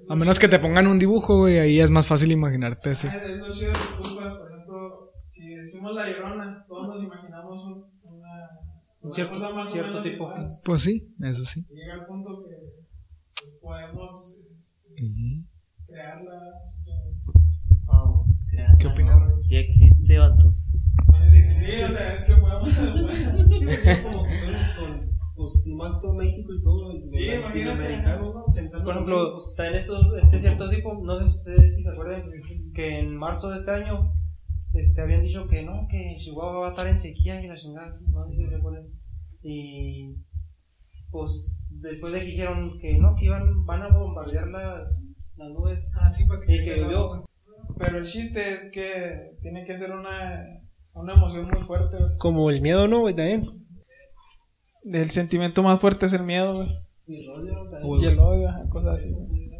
A 0.08 0.14
menos 0.14 0.38
que 0.38 0.48
te 0.48 0.58
pongan 0.58 0.86
un 0.86 0.98
dibujo, 0.98 1.38
güey, 1.38 1.58
ahí 1.58 1.80
es 1.80 1.90
más 1.90 2.06
fácil 2.06 2.32
imaginarte 2.32 2.90
así. 2.90 3.08
Ah, 3.08 3.20
si 5.32 5.54
decimos 5.54 5.94
la 5.94 6.08
llorona, 6.10 6.64
todos 6.68 6.88
nos 6.88 7.02
imaginamos 7.04 7.64
un, 7.64 7.84
una, 8.02 8.50
Un 9.00 9.12
cierto- 9.12 9.34
cosa 9.34 9.50
más 9.50 9.68
o 9.68 9.72
cierto 9.72 9.90
menos 9.92 10.04
tipo. 10.04 10.24
igual. 10.24 10.60
Pues 10.64 10.82
sí, 10.82 11.14
eso 11.20 11.44
sí. 11.44 11.66
Y 11.70 11.74
Llega 11.74 11.94
el 11.94 12.06
punto 12.06 12.44
que 12.44 12.54
pues, 13.34 13.58
podemos 13.60 14.38
este, 14.58 15.04
Ujú. 15.04 15.46
crearla. 15.86 16.38
Oh, 17.86 18.26
crear 18.48 18.76
¿Qué 18.78 18.86
opinas? 18.86 19.18
Sí 19.48 19.56
existe, 19.56 20.18
vato. 20.18 20.54
Sí, 21.30 21.48
sí, 21.48 21.82
o 21.82 21.92
sea, 21.92 22.12
es 22.12 22.24
que 22.24 22.34
podemos. 22.34 22.68
Sí, 23.58 23.66
como 24.02 24.22
con, 24.22 25.12
pues, 25.36 25.66
más 25.66 26.00
todo 26.00 26.14
México 26.14 26.52
y 26.54 26.62
todo 26.62 26.92
el 26.92 27.06
Sí, 27.06 27.26
latinoamericano, 27.26 28.32
¿no? 28.32 28.44
Pensando 28.54 28.84
Por 28.84 28.92
en 28.94 28.98
ejemplo, 29.02 29.32
pues, 29.34 29.46
está 29.50 29.68
en 29.68 29.74
esto, 29.74 30.16
este 30.16 30.38
cierto 30.38 30.68
tipo, 30.68 31.00
no 31.04 31.20
sé 31.26 31.70
si 31.70 31.82
se 31.82 31.90
acuerdan, 31.90 32.22
que 32.74 32.98
en 32.98 33.16
marzo 33.16 33.50
de 33.50 33.56
este 33.56 33.70
año 33.70 34.12
este, 34.74 35.00
habían 35.02 35.22
dicho 35.22 35.48
que 35.48 35.62
no, 35.62 35.86
que 35.90 36.16
Chihuahua 36.18 36.60
va 36.60 36.66
a 36.68 36.70
estar 36.70 36.86
en 36.86 36.98
sequía 36.98 37.42
y 37.42 37.48
la 37.48 37.56
chingada, 37.56 37.94
no 38.08 38.26
sé 38.28 38.36
si 38.36 38.48
se 38.48 38.54
acuerdan. 38.56 38.86
Y 39.42 40.14
pues 41.10 41.68
después 41.70 42.12
de 42.12 42.20
que 42.20 42.26
dijeron 42.26 42.78
que 42.78 42.98
no, 42.98 43.14
que 43.16 43.26
iban, 43.26 43.66
van 43.66 43.82
a 43.82 43.88
bombardear 43.96 44.48
las, 44.48 45.22
las 45.36 45.50
nubes 45.50 45.94
y 46.48 46.62
que 46.64 46.78
llovió. 46.78 47.24
Pero 47.78 47.98
el 47.98 48.06
chiste 48.06 48.52
es 48.52 48.70
que 48.72 49.36
tiene 49.42 49.64
que 49.64 49.76
ser 49.76 49.92
una, 49.92 50.44
una 50.94 51.14
emoción 51.14 51.48
muy 51.48 51.60
fuerte. 51.60 51.98
güey. 51.98 52.18
Como 52.18 52.50
el 52.50 52.60
miedo, 52.60 52.88
¿no, 52.88 53.00
güey? 53.00 53.14
También. 53.14 53.46
El 54.84 55.10
sentimiento 55.10 55.62
más 55.62 55.80
fuerte 55.80 56.06
es 56.06 56.12
el 56.12 56.22
miedo, 56.24 56.54
güey. 56.54 56.68
Y 57.06 57.16
el 57.16 57.30
odio, 57.30 57.52
¿no? 57.54 57.70
También. 57.70 58.00
Y 58.00 58.04
el 58.06 58.18
odio, 58.18 58.50
cosas 58.70 58.94
así. 58.94 59.12
güey. 59.12 59.50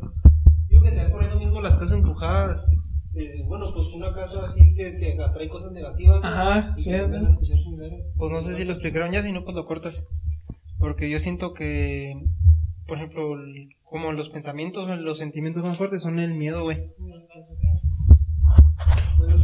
Digo 0.68 0.82
que 0.82 0.88
también 0.88 1.10
por 1.10 1.22
eso 1.22 1.38
mismo 1.38 1.60
las 1.60 1.74
casas 1.76 1.92
embrujadas. 1.92 2.66
Eh, 3.14 3.44
bueno, 3.46 3.72
pues 3.74 3.88
una 3.88 4.12
casa 4.12 4.44
así 4.44 4.72
que 4.74 4.92
te 4.92 5.22
atrae 5.22 5.48
cosas 5.48 5.72
negativas. 5.72 6.20
¿no? 6.20 6.26
Ajá, 6.26 6.70
Y 6.76 6.82
sí, 6.82 6.90
que 6.90 6.96
te 6.96 7.02
güey. 7.04 7.12
van 7.12 7.26
a 7.26 7.30
escuchar 7.32 7.58
chingaderas. 7.58 8.12
Pues 8.16 8.30
no 8.30 8.40
sé 8.40 8.52
si 8.54 8.64
lo 8.64 8.72
explicaron 8.72 9.12
ya, 9.12 9.22
si 9.22 9.32
no, 9.32 9.44
pues 9.44 9.54
lo 9.56 9.66
cortas. 9.66 10.06
Porque 10.78 11.10
yo 11.10 11.20
siento 11.20 11.52
que, 11.52 12.14
por 12.86 12.98
ejemplo, 12.98 13.36
como 13.84 14.12
los 14.12 14.28
pensamientos 14.30 14.88
o 14.88 14.96
los 14.96 15.18
sentimientos 15.18 15.62
más 15.62 15.76
fuertes 15.76 16.02
son 16.02 16.18
el 16.18 16.34
miedo, 16.34 16.62
güey. 16.62 16.90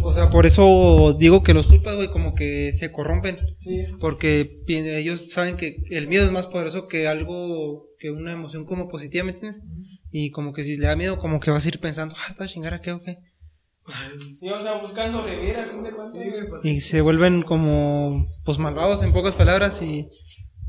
O 0.03 0.13
sea, 0.13 0.31
por 0.31 0.47
eso 0.47 1.15
digo 1.19 1.43
que 1.43 1.55
los 1.55 1.69
tulpas, 1.69 1.97
güey, 1.97 2.09
como 2.09 2.35
que 2.35 2.73
se 2.73 2.91
corrompen. 2.91 3.39
Sí. 3.59 3.83
Porque 4.01 4.63
ellos 4.67 5.31
saben 5.31 5.57
que 5.57 5.83
el 5.91 6.09
miedo 6.09 6.25
es 6.25 6.33
más 6.33 6.47
poderoso 6.47 6.89
que 6.89 7.07
algo, 7.07 7.85
que 7.99 8.11
una 8.11 8.33
emoción 8.33 8.65
como 8.65 8.89
positiva, 8.89 9.25
¿me 9.25 9.33
entiendes? 9.33 9.61
Y 10.11 10.31
como 10.31 10.53
que 10.53 10.65
si 10.65 10.77
le 10.77 10.87
da 10.87 10.97
miedo, 10.97 11.19
como 11.19 11.41
que 11.41 11.51
vas 11.51 11.65
a 11.65 11.69
ir 11.69 11.79
pensando, 11.81 12.15
ah, 12.19 12.27
esta 12.31 12.47
chingada, 12.47 12.81
¿qué 12.81 12.93
o 12.93 13.03
qué? 13.03 13.19
Sí, 14.33 14.49
o 14.51 14.61
sea, 14.61 14.75
buscan 14.79 15.11
sobrevivir 15.11 15.57
a 15.57 15.65
fin 15.65 15.83
de 15.83 15.91
cuentas. 15.93 16.65
Y 16.65 16.81
se 16.81 17.01
vuelven 17.01 17.43
como, 17.43 18.27
pues 18.45 18.59
malvados 18.59 19.03
en 19.03 19.13
pocas 19.13 19.35
palabras 19.35 19.81
y 19.83 20.09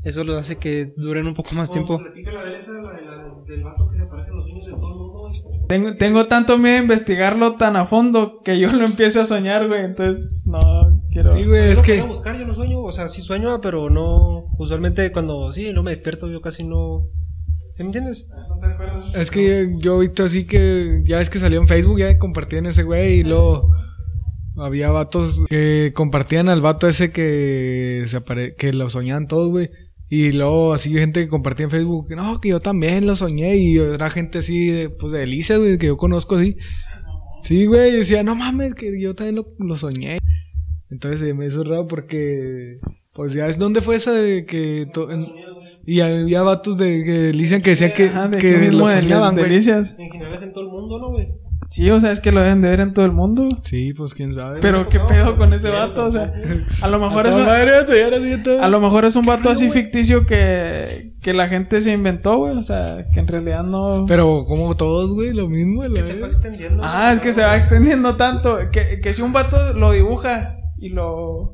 eso 0.02 0.24
lo 0.24 0.38
hace 0.38 0.56
que 0.56 0.92
duren 0.96 1.26
un 1.26 1.34
poco 1.34 1.54
más 1.54 1.68
Como 1.68 1.84
tiempo. 1.84 2.02
platica 2.02 2.32
la 2.32 2.42
Beleza, 2.44 2.72
la, 2.82 2.92
de 2.92 3.04
la- 3.04 3.34
del 3.46 3.62
vato 3.64 3.86
que 3.90 3.96
se 3.96 4.02
aparece 4.02 4.30
en 4.30 4.36
los 4.36 4.44
sueños 4.46 4.64
de 4.66 4.72
todo 4.72 4.88
el 4.90 4.96
mundo, 4.96 5.18
güey. 5.20 5.66
Tengo, 5.68 5.96
tengo 5.96 6.26
tanto 6.26 6.56
miedo 6.58 6.76
de 6.76 6.82
investigarlo 6.82 7.56
tan 7.56 7.76
a 7.76 7.84
fondo 7.84 8.40
que 8.42 8.58
yo 8.58 8.72
lo 8.72 8.84
empiezo 8.86 9.20
a 9.20 9.24
soñar, 9.24 9.68
güey. 9.68 9.84
Entonces, 9.84 10.44
no 10.46 11.02
quiero. 11.12 11.36
Sí, 11.36 11.44
güey, 11.44 11.66
Yo 11.66 11.72
es 11.72 11.78
que... 11.82 11.92
quiero 11.94 12.06
buscar, 12.06 12.38
yo 12.38 12.46
no 12.46 12.54
sueño, 12.54 12.80
o 12.80 12.92
sea, 12.92 13.08
sí 13.08 13.20
sueño, 13.20 13.60
pero 13.60 13.90
no, 13.90 14.46
usualmente 14.58 15.12
cuando 15.12 15.52
sí, 15.52 15.72
no 15.72 15.82
me 15.82 15.90
despierto, 15.90 16.28
yo 16.28 16.40
casi 16.40 16.64
no, 16.64 17.06
¿sí 17.80 17.84
me 17.84 17.88
entiendes? 17.88 18.28
¿No 18.48 18.58
te 18.58 18.66
acuerdas? 18.66 19.14
Es 19.14 19.30
que 19.30 19.68
yo 19.78 19.96
he 20.02 20.06
visto 20.06 20.24
así 20.24 20.44
que 20.44 21.02
ya 21.06 21.20
es 21.20 21.30
que 21.30 21.38
salió 21.38 21.60
en 21.60 21.66
Facebook, 21.68 21.98
ya 21.98 22.18
compartían 22.18 22.66
ese 22.66 22.82
güey 22.82 23.20
y 23.20 23.22
luego 23.24 23.70
había 24.58 24.90
vatos 24.90 25.44
que 25.48 25.92
compartían 25.94 26.48
al 26.50 26.60
vato 26.60 26.86
ese 26.88 27.10
que 27.10 28.04
se 28.06 28.18
apare 28.18 28.54
que 28.54 28.72
lo 28.74 28.90
soñaban 28.90 29.26
todos, 29.26 29.50
güey. 29.50 29.70
Y 30.10 30.32
luego 30.32 30.74
así 30.74 30.92
gente 30.92 31.22
que 31.22 31.28
compartía 31.28 31.64
en 31.64 31.70
Facebook, 31.70 32.08
que 32.08 32.16
no, 32.16 32.40
que 32.40 32.50
yo 32.50 32.60
también 32.60 33.06
lo 33.06 33.14
soñé 33.16 33.56
y 33.56 33.78
era 33.78 34.10
gente 34.10 34.40
así 34.40 34.68
de, 34.68 34.90
pues 34.90 35.12
de 35.12 35.22
Elisa, 35.22 35.56
güey, 35.56 35.78
que 35.78 35.86
yo 35.86 35.96
conozco 35.96 36.36
así. 36.36 36.56
Sí, 37.42 37.64
güey, 37.66 37.94
y 37.94 37.96
decía, 37.98 38.22
no 38.22 38.34
mames, 38.34 38.74
que 38.74 39.00
yo 39.00 39.14
también 39.14 39.36
lo, 39.36 39.46
lo 39.58 39.76
soñé. 39.76 40.18
Entonces 40.90 41.20
se 41.20 41.32
me 41.32 41.46
hizo 41.46 41.62
raro 41.64 41.86
porque, 41.86 42.78
pues 43.14 43.32
ya 43.32 43.46
es, 43.46 43.56
¿dónde 43.58 43.80
fue 43.80 43.96
esa 43.96 44.12
de 44.12 44.44
que... 44.44 44.86
to- 44.92 45.10
en- 45.10 45.28
y 45.90 46.00
había 46.00 46.42
vatos 46.42 46.76
de 46.76 47.02
que 47.04 47.32
dicen 47.32 47.62
que 47.62 47.70
decían 47.70 47.92
que, 47.92 48.08
Ajá, 48.08 48.28
de 48.28 48.38
que 48.38 48.56
mismo 48.58 48.86
lo 48.86 48.92
soñaban, 48.92 49.34
güey. 49.34 49.44
delicias. 49.48 49.96
En 49.98 50.10
general 50.10 50.34
es 50.34 50.42
en 50.42 50.52
todo 50.52 50.64
el 50.64 50.70
mundo, 50.70 50.98
¿no, 50.98 51.08
güey? 51.10 51.28
Sí, 51.68 51.88
o 51.90 52.00
sea, 52.00 52.10
es 52.10 52.18
que 52.18 52.32
lo 52.32 52.40
deben 52.40 52.62
de 52.62 52.68
ver 52.70 52.80
en 52.80 52.92
todo 52.94 53.04
el 53.04 53.12
mundo. 53.12 53.48
Sí, 53.62 53.92
pues 53.94 54.14
quién 54.14 54.34
sabe. 54.34 54.58
Pero 54.60 54.88
qué 54.88 54.98
pedo 54.98 55.36
con 55.36 55.52
ese 55.52 55.70
vato, 55.70 56.06
o 56.06 56.10
sea, 56.12 56.32
a 56.82 56.88
lo 56.88 56.98
mejor 56.98 57.28
es 57.28 57.36
un, 57.36 57.42
a 57.48 58.68
lo 58.68 58.80
mejor 58.80 59.04
es 59.04 59.14
un 59.14 59.24
vato 59.24 59.50
así 59.50 59.70
ficticio 59.70 60.26
que, 60.26 61.12
que 61.22 61.32
la 61.32 61.48
gente 61.48 61.80
se 61.80 61.92
inventó, 61.92 62.38
güey, 62.38 62.56
o 62.56 62.62
sea, 62.62 63.06
que 63.12 63.20
en 63.20 63.28
realidad 63.28 63.62
no. 63.62 64.04
Pero 64.08 64.44
como 64.46 64.76
todos, 64.76 65.10
güey, 65.12 65.32
lo 65.32 65.48
mismo. 65.48 65.84
la 65.84 65.94
Que 65.94 66.02
se 66.02 66.12
verga. 66.14 66.26
extendiendo. 66.26 66.82
Ah, 66.84 67.12
es 67.12 67.20
que 67.20 67.32
se 67.32 67.42
va 67.42 67.56
extendiendo 67.56 68.16
tanto 68.16 68.58
que, 68.72 69.00
que 69.00 69.12
si 69.12 69.22
un 69.22 69.32
vato 69.32 69.72
lo 69.74 69.92
dibuja 69.92 70.56
y 70.78 70.88
lo 70.88 71.52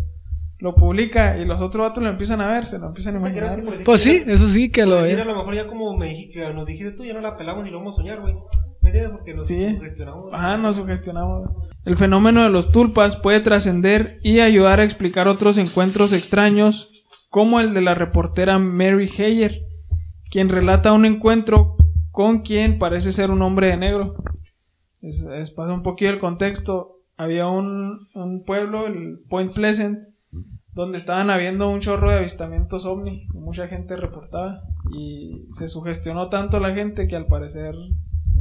lo 0.59 0.75
publica 0.75 1.37
y 1.39 1.45
los 1.45 1.61
otros 1.61 1.89
vatos 1.89 2.03
lo 2.03 2.09
empiezan 2.09 2.41
a 2.41 2.51
ver, 2.53 2.67
se 2.67 2.79
lo 2.79 2.89
empiezan 2.89 3.17
a 3.17 3.23
¿Te 3.23 3.33
creas 3.33 3.53
imaginar. 3.53 3.71
decir 3.71 3.85
Pues 3.85 4.01
sí, 4.03 4.23
eso 4.27 4.49
sí 4.49 4.71
que 4.71 4.87
lo 4.87 5.03
decir, 5.03 5.21
a 5.21 5.25
lo 5.25 5.37
mejor 5.37 5.55
ya 5.55 5.67
como 5.67 5.97
me 5.97 6.07
dijiste, 6.07 6.53
nos 6.55 6.67
dijiste 6.67 6.93
tú, 6.93 7.05
ya 7.05 7.13
no 7.15 7.21
la 7.21 7.37
pelamos 7.37 7.67
y 7.67 7.71
lo 7.71 7.79
vamos 7.79 7.95
a 7.95 7.97
soñar, 7.97 8.21
güey. 8.21 8.35
¿Me 8.81 8.91
entiendes? 8.91 9.13
Porque 9.17 9.35
nos 9.35 9.49
Sí. 9.49 9.75
sugestionamos. 9.75 10.33
Ajá, 10.33 10.57
nos 10.57 10.77
sugestionamos. 10.77 11.49
El 11.85 11.97
fenómeno 11.97 12.43
de 12.45 12.51
los 12.51 12.71
tulpas 12.73 13.17
puede 13.17 13.41
trascender 13.41 14.19
y 14.23 14.41
ayudar 14.41 14.81
a 14.81 14.85
explicar 14.85 15.29
otros 15.29 15.59
encuentros 15.59 16.13
extraños 16.13 17.05
como 17.29 17.61
el 17.61 17.75
de 17.75 17.81
la 17.83 17.95
reportera 17.95 18.59
Mary 18.59 19.11
Heyer, 19.19 19.63
quien 20.31 20.49
relata 20.49 20.93
un 20.93 21.05
encuentro 21.05 21.77
con 22.13 22.41
quien 22.41 22.79
parece 22.79 23.13
ser 23.13 23.31
un 23.31 23.43
hombre 23.43 23.67
de 23.69 23.77
negro. 23.77 24.15
Es, 25.03 25.27
es 25.33 25.51
para 25.51 25.75
un 25.75 25.83
poquito 25.83 26.11
el 26.13 26.19
contexto. 26.19 27.01
Había 27.19 27.47
un, 27.49 27.99
un 28.15 28.45
pueblo, 28.45 28.87
el 28.87 29.19
Point 29.29 29.53
Pleasant, 29.53 29.99
donde 30.77 30.99
estaban 30.99 31.31
habiendo 31.31 31.71
un 31.71 31.81
chorro 31.81 32.11
de 32.11 32.19
avistamientos 32.19 32.85
ovni, 32.85 33.27
mucha 33.33 33.67
gente 33.67 33.97
reportaba 33.97 34.61
y 34.95 35.47
se 35.51 35.69
sugestionó 35.69 36.29
tanto 36.29 36.61
la 36.61 36.75
gente 36.75 37.09
que 37.09 37.17
al 37.17 37.29
parecer 37.29 37.75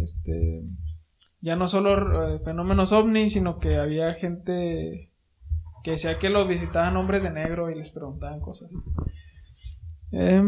este 0.02 0.62
ya 1.40 1.56
no 1.56 1.70
solo 1.70 2.28
eh, 2.28 2.40
fenómenos 2.44 2.92
ovni, 2.92 3.30
sino 3.30 3.58
que 3.58 3.78
había 3.78 4.14
gente 4.14 5.14
que 5.82 5.92
decía 5.92 6.20
que 6.20 6.30
los 6.30 6.46
visitaban 6.46 6.98
hombres 6.98 7.24
de 7.24 7.32
negro 7.32 7.72
y 7.72 7.76
les 7.76 7.92
preguntaban 7.92 8.42
cosas. 8.42 8.74
Eh, 10.12 10.44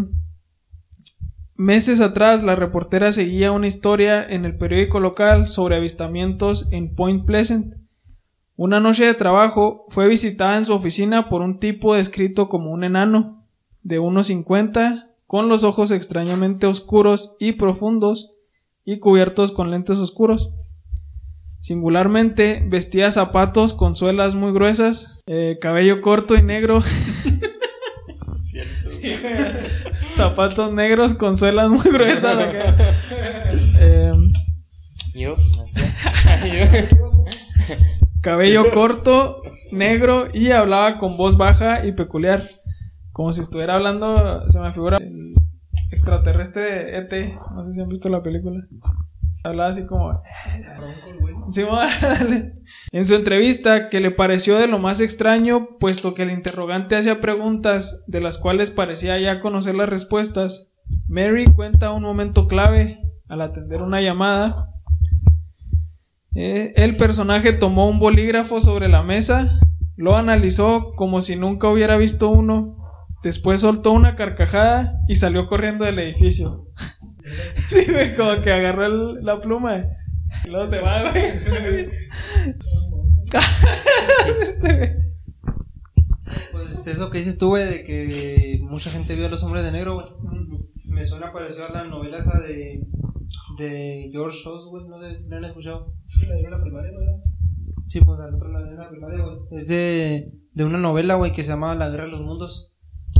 meses 1.56 2.02
atrás, 2.02 2.44
la 2.44 2.58
reportera 2.58 3.14
seguía 3.14 3.54
una 3.54 3.68
historia 3.68 4.28
en 4.28 4.44
el 4.44 4.58
periódico 4.58 5.00
local 5.00 5.48
sobre 5.48 5.78
avistamientos 5.78 6.68
en 6.74 6.96
Point 6.96 7.26
Pleasant. 7.26 7.87
Una 8.58 8.80
noche 8.80 9.06
de 9.06 9.14
trabajo 9.14 9.86
fue 9.90 10.08
visitada 10.08 10.58
en 10.58 10.66
su 10.66 10.74
oficina 10.74 11.30
por 11.30 11.44
un 11.44 11.60
tipo 11.60 11.94
descrito 11.94 12.50
como 12.50 12.72
un 12.72 12.84
enano 12.84 13.46
de 13.84 14.00
unos 14.00 14.26
50, 14.28 15.12
con 15.28 15.48
los 15.48 15.64
ojos 15.64 15.92
extrañamente 15.92 16.66
oscuros 16.66 17.36
y 17.40 17.52
profundos 17.52 18.32
y 18.84 18.98
cubiertos 18.98 19.52
con 19.52 19.70
lentes 19.70 20.00
oscuros. 20.00 20.54
Singularmente 21.60 22.64
vestía 22.66 23.12
zapatos 23.12 23.74
con 23.74 23.94
suelas 23.94 24.34
muy 24.34 24.52
gruesas, 24.54 25.22
eh, 25.28 25.60
cabello 25.62 26.02
corto 26.02 26.34
y 26.34 26.42
negro. 26.42 26.82
zapatos 30.10 30.74
negros 30.74 31.14
con 31.14 31.38
suelas 31.38 31.70
muy 31.70 31.92
gruesas. 31.92 32.40
acá. 32.40 32.76
Eh, 33.80 34.12
Yo, 35.14 35.36
no 35.56 35.68
sé. 35.68 36.98
cabello 38.28 38.72
corto, 38.74 39.42
negro 39.72 40.28
y 40.34 40.52
hablaba 40.52 40.98
con 40.98 41.16
voz 41.16 41.38
baja 41.38 41.86
y 41.86 41.94
peculiar. 41.94 42.42
Como 43.14 43.32
si 43.32 43.40
estuviera 43.40 43.76
hablando, 43.76 44.48
se 44.50 44.60
me 44.60 44.74
figura 44.74 44.98
el 44.98 45.34
extraterrestre 45.92 46.62
de 46.62 46.98
ET. 46.98 47.40
No 47.56 47.66
sé 47.66 47.74
si 47.74 47.82
han 47.82 47.88
visto 47.88 48.10
la 48.10 48.22
película. 48.22 48.68
Hablaba 49.46 49.70
así 49.70 49.86
como... 49.86 50.22
Sí, 51.50 51.64
dale. 52.02 52.52
En 52.92 53.06
su 53.06 53.16
entrevista, 53.16 53.88
que 53.88 54.02
le 54.02 54.12
pareció 54.12 54.58
de 54.58 54.68
lo 54.68 54.78
más 54.78 55.00
extraño, 55.00 55.78
puesto 55.80 56.14
que 56.14 56.24
el 56.24 56.32
interrogante 56.32 56.98
hacía 56.98 57.22
preguntas 57.22 58.04
de 58.08 58.20
las 58.20 58.38
cuales 58.38 58.72
parecía 58.72 59.18
ya 59.20 59.40
conocer 59.40 59.76
las 59.76 59.88
respuestas, 59.88 60.74
Mary 61.08 61.46
cuenta 61.56 61.94
un 61.94 62.04
momento 62.04 62.46
clave 62.48 63.00
al 63.30 63.40
atender 63.40 63.82
una 63.82 64.02
llamada. 64.02 64.70
Eh, 66.36 66.74
el 66.76 66.96
personaje 66.98 67.54
tomó 67.54 67.90
un 67.90 68.00
bolígrafo 68.00 68.60
sobre 68.60 68.88
la 68.90 69.02
mesa, 69.04 69.60
lo 69.96 70.16
analizó 70.16 70.92
como 70.96 71.22
si 71.22 71.36
nunca 71.36 71.68
hubiera 71.70 71.98
visto 71.98 72.30
uno, 72.30 72.78
después 73.24 73.62
soltó 73.62 73.92
una 73.92 74.16
carcajada 74.16 74.94
y 75.08 75.16
salió 75.16 75.48
corriendo 75.48 75.86
del 75.86 75.98
edificio. 76.00 76.68
sí, 77.58 77.86
güey, 77.92 78.16
como 78.16 78.40
que 78.42 78.52
agarró 78.52 78.86
el- 78.86 79.26
la 79.26 79.42
pluma 79.42 79.86
y 80.46 80.50
luego 80.50 80.68
se 80.68 80.80
va, 80.80 81.10
güey. 81.12 81.24
Este. 84.42 84.96
Pues 86.52 86.88
eso 86.88 87.10
que 87.10 87.18
dices 87.20 87.38
tú, 87.38 87.50
güey, 87.50 87.66
de 87.68 87.84
que 87.84 88.60
mucha 88.64 88.90
gente 88.90 89.16
vio 89.16 89.26
a 89.28 89.30
los 89.30 89.44
hombres 89.44 89.64
de 89.64 89.72
negro, 89.72 89.96
güey. 89.96 90.08
Me 90.86 91.04
suena 91.06 91.32
parecido 91.32 91.66
a 91.68 91.72
la 91.72 91.84
novela 91.86 92.18
esa 92.18 92.40
de, 92.40 92.82
de 93.58 94.10
George 94.12 94.40
güey, 94.70 94.88
no 94.88 95.00
sé 95.00 95.16
si 95.16 95.30
la 95.30 95.38
han 95.38 95.46
escuchado. 95.46 95.94
La 96.28 96.38
en 96.38 96.52
la 96.52 96.62
primaria, 96.62 96.92
¿no? 96.92 97.00
Sí, 97.88 98.02
pues 98.02 98.20
al 98.20 98.36
otro 98.36 98.52
lado 98.52 98.66
de 98.66 98.76
la 98.76 98.90
primaria, 98.90 99.24
güey. 99.24 99.38
Es 99.52 99.68
de, 99.68 100.32
de 100.54 100.64
una 100.64 100.78
novela, 100.78 101.16
güey, 101.16 101.32
que 101.32 101.44
se 101.44 101.50
llama 101.50 101.76
La 101.76 101.90
Guerra 101.90 102.06
de 102.06 102.12
los 102.12 102.22
Mundos. 102.22 102.74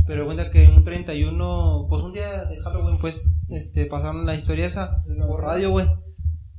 Pero 0.06 0.24
cuenta 0.24 0.50
que 0.50 0.68
un 0.68 0.84
31, 0.84 1.86
pues 1.88 2.02
un 2.02 2.12
día 2.12 2.44
de 2.44 2.60
Halloween, 2.60 2.98
pues, 2.98 3.34
este, 3.48 3.86
pasaron 3.86 4.26
la 4.26 4.34
historia 4.34 4.66
esa 4.66 5.02
por 5.26 5.42
radio, 5.42 5.70
güey. 5.70 5.86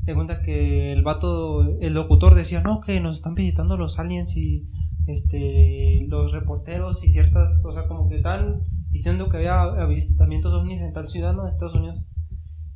Se 0.06 0.16
cuenta 0.16 0.42
que 0.42 0.92
el 0.92 1.04
vato, 1.04 1.78
el 1.80 1.94
locutor 1.94 2.34
decía, 2.34 2.62
no, 2.62 2.82
que 2.82 3.00
nos 3.00 3.18
están 3.18 3.36
visitando 3.36 3.78
los 3.78 4.00
aliens 4.00 4.36
y, 4.36 4.68
este, 5.10 6.06
los 6.08 6.32
reporteros 6.32 7.04
y 7.04 7.10
ciertas, 7.10 7.64
o 7.66 7.72
sea, 7.72 7.88
como 7.88 8.08
que 8.08 8.18
están 8.18 8.62
diciendo 8.90 9.30
que 9.30 9.38
había 9.38 9.62
avistamientos 9.62 10.54
ovnis 10.54 10.82
en 10.82 10.94
tal 10.94 11.08
ciudad, 11.08 11.34
¿no? 11.34 11.44
De 11.44 11.50
Estados 11.50 11.78
Unidos. 11.78 12.04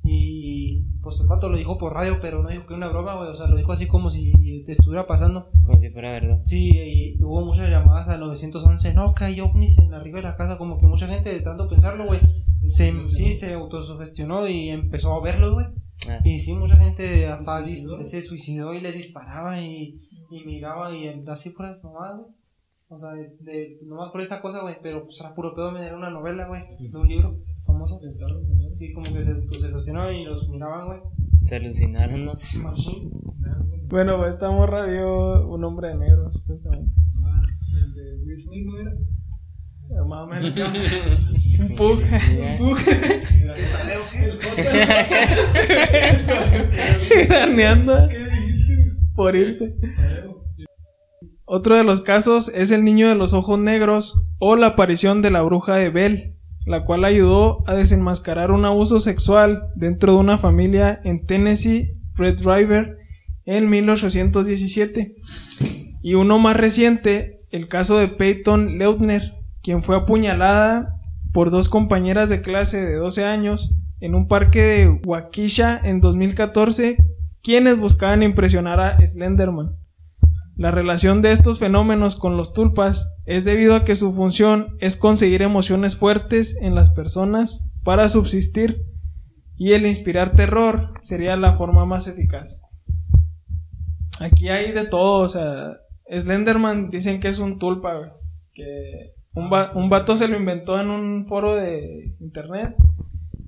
Y, 0.04 0.53
pues 1.02 1.20
el 1.22 1.28
vato 1.28 1.50
lo 1.50 1.58
dijo 1.58 1.78
por 1.78 1.94
radio, 1.94 2.20
pero 2.22 2.42
no 2.42 2.50
dijo 2.50 2.62
que 2.66 2.74
era 2.74 2.78
una 2.78 2.88
broma, 2.90 3.16
güey. 3.16 3.30
O 3.30 3.34
sea, 3.36 3.48
lo 3.48 3.58
dijo 3.58 3.72
así 3.72 3.88
como 3.88 4.10
si 4.10 4.32
te 4.66 4.72
estuviera 4.72 5.06
pasando. 5.08 5.50
Como 5.66 5.80
si 5.80 5.90
fuera 5.90 6.12
verdad. 6.12 6.42
Sí, 6.44 6.70
y 6.74 7.24
hubo 7.24 7.44
muchas 7.46 7.70
llamadas 7.70 8.08
al 8.10 8.20
911. 8.22 8.94
No, 8.94 9.14
que 9.14 9.26
hay 9.26 9.40
ovnis 9.42 9.78
en 9.80 9.94
arriba 9.94 10.18
de 10.18 10.24
la 10.24 10.38
casa. 10.38 10.58
Como 10.58 10.80
que 10.80 10.86
mucha 10.88 11.08
gente, 11.08 11.34
de 11.34 11.42
tanto 11.42 11.68
pensarlo, 11.70 12.06
güey, 12.06 12.20
se, 12.68 12.92
sí, 13.00 13.32
se 13.34 13.54
autosugestionó 13.54 14.48
y 14.48 14.70
empezó 14.70 15.14
a 15.14 15.22
verlos, 15.22 15.54
güey. 15.54 15.66
Ah, 16.10 16.20
Y 16.24 16.40
sí, 16.40 16.54
mucha 16.54 16.76
gente 16.78 17.28
hasta 17.28 17.60
¿Se 17.60 17.66
suicidó? 17.70 18.04
se 18.04 18.22
suicidó 18.22 18.74
y 18.74 18.82
les 18.82 18.96
disparaba 18.96 19.60
y, 19.62 19.96
y 20.32 20.44
miraba 20.46 20.94
y 20.96 21.08
así 21.28 21.52
por 21.52 21.68
eso 21.70 21.92
nomás, 21.94 22.18
güey. 22.18 22.32
O 22.90 22.98
sea, 22.98 23.14
de, 23.14 23.36
de- 23.40 23.80
nomás 23.86 24.12
por 24.12 24.22
esa 24.22 24.42
cosa, 24.42 24.62
güey. 24.62 24.76
Pero 24.84 25.04
pues 25.06 25.20
era 25.20 25.34
puro 25.34 25.56
pedo, 25.56 25.72
me 25.72 25.86
era 25.86 25.96
una 25.98 26.10
novela, 26.10 26.48
güey, 26.48 26.64
de 26.80 26.98
un 26.98 27.08
libro 27.08 27.40
famoso. 27.74 28.00
Pensaron, 28.00 28.58
¿no? 28.58 28.72
Sí, 28.72 28.94
como 28.94 29.14
que 29.14 29.24
se, 29.24 29.36
pues, 29.36 29.62
se 29.62 29.72
cuestionaban 29.72 30.16
y 30.16 30.26
los 30.26 30.50
miraban, 30.50 30.86
güey. 30.86 31.00
se 31.44 31.56
alucinaron, 31.58 32.26
¿no? 32.26 32.34
Sí. 32.34 32.60
Bueno, 33.90 34.18
pues, 34.18 34.36
esta 34.36 34.50
morra 34.50 34.86
vio 34.86 35.48
un 35.48 35.64
hombre 35.64 35.90
de 35.90 35.98
negro, 35.98 36.32
supuestamente. 36.32 36.96
Ah, 37.24 37.42
el 37.76 37.94
de 37.94 38.24
Will 38.24 38.38
Smith, 38.38 38.66
¿no 38.66 38.80
era? 38.80 38.92
Menos. 40.30 40.56
un 41.60 41.76
pug. 41.76 42.00
Craneando 47.28 48.08
¿Qué 48.10 48.18
dijiste? 48.18 48.98
por 49.16 49.36
irse. 49.36 49.76
Otro 51.46 51.76
de 51.76 51.84
los 51.84 52.02
casos 52.02 52.50
es 52.50 52.72
el 52.72 52.84
niño 52.84 53.10
de 53.10 53.16
los 53.16 53.34
ojos 53.34 53.60
negros 53.60 54.16
o 54.40 54.56
la 54.56 54.68
aparición 54.68 55.22
de 55.22 55.30
la 55.30 55.44
bruja 55.44 55.76
de 55.76 55.90
Bell, 55.90 56.33
la 56.66 56.86
cual 56.86 57.06
ayudó 57.06 57.64
a 57.68 57.74
desenmascarar 57.74 58.52
un 58.52 58.66
abuso 58.66 59.00
sexual 59.00 59.70
dentro 59.76 60.14
de 60.14 60.20
una 60.20 60.38
familia 60.38 61.02
en 61.04 61.26
Tennessee, 61.26 61.92
Red 62.16 62.40
River, 62.46 62.98
en 63.46 63.70
1817. 63.70 65.16
Y 66.02 66.14
uno 66.16 66.40
más 66.40 66.58
reciente, 66.58 67.40
el 67.52 67.68
caso 67.68 67.98
de 67.98 68.08
Peyton 68.08 68.78
Leutner, 68.78 69.34
quien 69.62 69.82
fue 69.82 69.96
apuñalada 69.96 70.98
por 71.32 71.52
dos 71.52 71.70
compañeras 71.70 72.30
de 72.30 72.42
clase 72.42 72.86
de 72.86 72.96
12 72.96 73.26
años 73.26 73.74
en 74.00 74.16
un 74.16 74.28
parque 74.28 74.62
de 74.62 75.02
Waukesha 75.06 75.80
en 75.84 76.00
2014, 76.00 76.98
quienes 77.42 77.78
buscaban 77.78 78.24
impresionar 78.24 78.80
a 78.80 78.98
Slenderman. 79.06 79.83
La 80.56 80.70
relación 80.72 81.22
de 81.22 81.32
estos 81.32 81.58
fenómenos 81.60 82.16
con 82.16 82.38
los 82.38 82.54
tulpas 82.54 83.16
es 83.26 83.44
debido 83.44 83.76
a 83.76 83.84
que 83.84 83.96
su 83.96 84.14
función 84.14 84.78
es 84.80 84.96
conseguir 84.96 85.42
emociones 85.42 85.96
fuertes 85.98 86.56
en 86.62 86.76
las 86.76 86.92
personas 86.92 87.70
para 87.84 88.08
subsistir 88.08 88.86
y 89.58 89.72
el 89.74 89.86
inspirar 89.86 90.36
terror 90.36 90.94
sería 91.02 91.36
la 91.38 91.56
forma 91.56 91.86
más 91.86 92.08
eficaz. 92.08 92.60
Aquí 94.20 94.50
hay 94.50 94.72
de 94.74 94.86
todo, 94.86 95.22
o 95.24 95.30
sea, 95.30 95.72
Slenderman 96.10 96.90
dicen 96.90 97.20
que 97.20 97.30
es 97.30 97.40
un 97.40 97.58
tulpa, 97.58 97.98
güey, 97.98 98.12
que 98.54 99.14
un, 99.34 99.52
va- 99.52 99.72
un 99.74 99.90
vato 99.90 100.16
se 100.16 100.28
lo 100.28 100.38
inventó 100.38 100.80
en 100.80 100.90
un 100.92 101.26
foro 101.26 101.56
de 101.56 102.16
internet 102.20 102.76